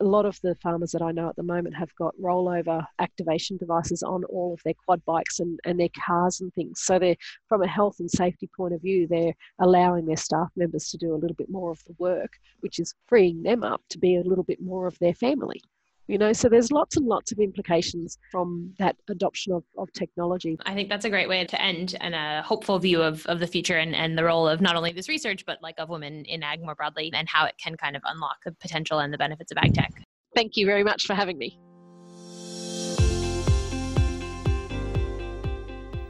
a 0.00 0.04
lot 0.04 0.26
of 0.26 0.36
the 0.42 0.56
farmers 0.56 0.90
that 0.90 1.02
I 1.02 1.12
know 1.12 1.28
at 1.28 1.36
the 1.36 1.44
moment 1.44 1.76
have 1.76 1.94
got 1.94 2.12
rollover 2.20 2.84
activation 2.98 3.56
devices 3.56 4.02
on 4.02 4.24
all 4.24 4.52
of 4.52 4.60
their 4.64 4.74
quad 4.84 5.00
bikes 5.04 5.38
and, 5.38 5.60
and 5.64 5.78
their 5.78 5.90
cars 6.04 6.40
and 6.40 6.52
things. 6.54 6.80
So 6.82 6.98
they're 6.98 7.16
from 7.48 7.62
a 7.62 7.68
health 7.68 7.96
and 8.00 8.10
safety 8.10 8.50
point 8.56 8.74
of 8.74 8.82
view, 8.82 9.06
they're 9.06 9.34
allowing 9.60 10.06
their 10.06 10.16
staff 10.16 10.48
members 10.56 10.88
to 10.88 10.98
do 10.98 11.14
a 11.14 11.20
little 11.22 11.36
bit 11.36 11.50
more 11.50 11.70
of 11.70 11.84
the 11.86 11.94
work, 11.98 12.32
which 12.60 12.80
is 12.80 12.94
freeing 13.06 13.44
them 13.44 13.62
up 13.62 13.80
to 13.90 13.98
be 13.98 14.16
a 14.16 14.22
little 14.22 14.44
bit 14.44 14.60
more 14.60 14.88
of 14.88 14.98
their 14.98 15.14
family 15.14 15.62
you 16.12 16.18
know 16.18 16.32
so 16.32 16.46
there's 16.46 16.70
lots 16.70 16.98
and 16.98 17.06
lots 17.06 17.32
of 17.32 17.38
implications 17.38 18.18
from 18.30 18.74
that 18.78 18.94
adoption 19.08 19.54
of, 19.54 19.64
of 19.78 19.90
technology 19.94 20.58
i 20.66 20.74
think 20.74 20.90
that's 20.90 21.06
a 21.06 21.10
great 21.10 21.26
way 21.26 21.42
to 21.44 21.60
end 21.60 21.96
and 22.00 22.14
a 22.14 22.42
hopeful 22.42 22.78
view 22.78 23.00
of, 23.00 23.24
of 23.26 23.40
the 23.40 23.46
future 23.46 23.78
and, 23.78 23.96
and 23.96 24.18
the 24.18 24.22
role 24.22 24.46
of 24.46 24.60
not 24.60 24.76
only 24.76 24.92
this 24.92 25.08
research 25.08 25.46
but 25.46 25.56
like 25.62 25.74
of 25.78 25.88
women 25.88 26.22
in 26.26 26.42
ag 26.42 26.62
more 26.62 26.74
broadly 26.74 27.10
and 27.14 27.26
how 27.30 27.46
it 27.46 27.54
can 27.58 27.74
kind 27.78 27.96
of 27.96 28.02
unlock 28.04 28.36
the 28.44 28.52
potential 28.52 28.98
and 28.98 29.10
the 29.12 29.16
benefits 29.16 29.50
of 29.50 29.56
ag 29.58 29.72
tech 29.72 29.90
thank 30.34 30.54
you 30.54 30.66
very 30.66 30.84
much 30.84 31.06
for 31.06 31.14
having 31.14 31.38
me 31.38 31.58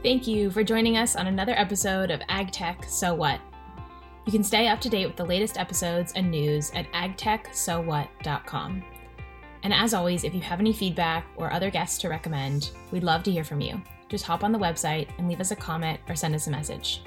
Thank 0.03 0.27
you 0.27 0.51
for 0.51 0.65
joining 0.65 0.97
us 0.97 1.15
on 1.15 1.27
another 1.27 1.53
episode 1.53 2.11
of 2.11 2.21
Ag 2.27 2.51
Tech 2.51 2.83
So 2.89 3.13
What. 3.13 3.39
You 4.25 4.33
can 4.33 4.43
stay 4.43 4.67
up 4.67 4.81
to 4.81 4.89
date 4.89 5.05
with 5.05 5.15
the 5.15 5.23
latest 5.23 5.57
episodes 5.57 6.11
and 6.17 6.29
news 6.29 6.71
at 6.75 6.91
agtechsowhat.com. 6.91 8.83
And 9.63 9.73
as 9.73 9.93
always, 9.93 10.23
if 10.23 10.35
you 10.35 10.41
have 10.41 10.59
any 10.59 10.73
feedback 10.73 11.25
or 11.37 11.51
other 11.51 11.71
guests 11.71 11.97
to 11.99 12.09
recommend, 12.09 12.71
we'd 12.91 13.03
love 13.03 13.23
to 13.23 13.31
hear 13.31 13.43
from 13.43 13.61
you. 13.61 13.81
Just 14.09 14.25
hop 14.25 14.43
on 14.43 14.51
the 14.51 14.59
website 14.59 15.07
and 15.17 15.27
leave 15.27 15.39
us 15.41 15.51
a 15.51 15.55
comment 15.55 15.99
or 16.07 16.15
send 16.15 16.35
us 16.35 16.47
a 16.47 16.51
message. 16.51 17.01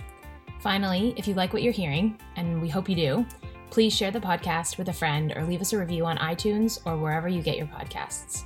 Finally, 0.61 1.14
if 1.16 1.29
you 1.29 1.35
like 1.35 1.53
what 1.53 1.62
you're 1.62 1.73
hearing, 1.73 2.19
and 2.37 2.61
we 2.61 2.69
hope 2.69 2.88
you 2.88 2.97
do, 2.97 3.27
please 3.71 3.95
share 3.95 4.11
the 4.11 4.21
podcast 4.21 4.79
with 4.79 4.88
a 4.88 4.92
friend 4.92 5.33
or 5.37 5.45
leave 5.45 5.61
us 5.61 5.73
a 5.73 5.79
review 5.79 6.07
on 6.07 6.16
iTunes 6.19 6.81
or 6.87 6.97
wherever 6.97 7.29
you 7.29 7.42
get 7.42 7.57
your 7.57 7.66
podcasts. 7.66 8.45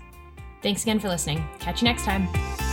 Thanks 0.62 0.82
again 0.82 0.98
for 0.98 1.08
listening. 1.08 1.48
Catch 1.58 1.80
you 1.80 1.86
next 1.86 2.04
time. 2.04 2.69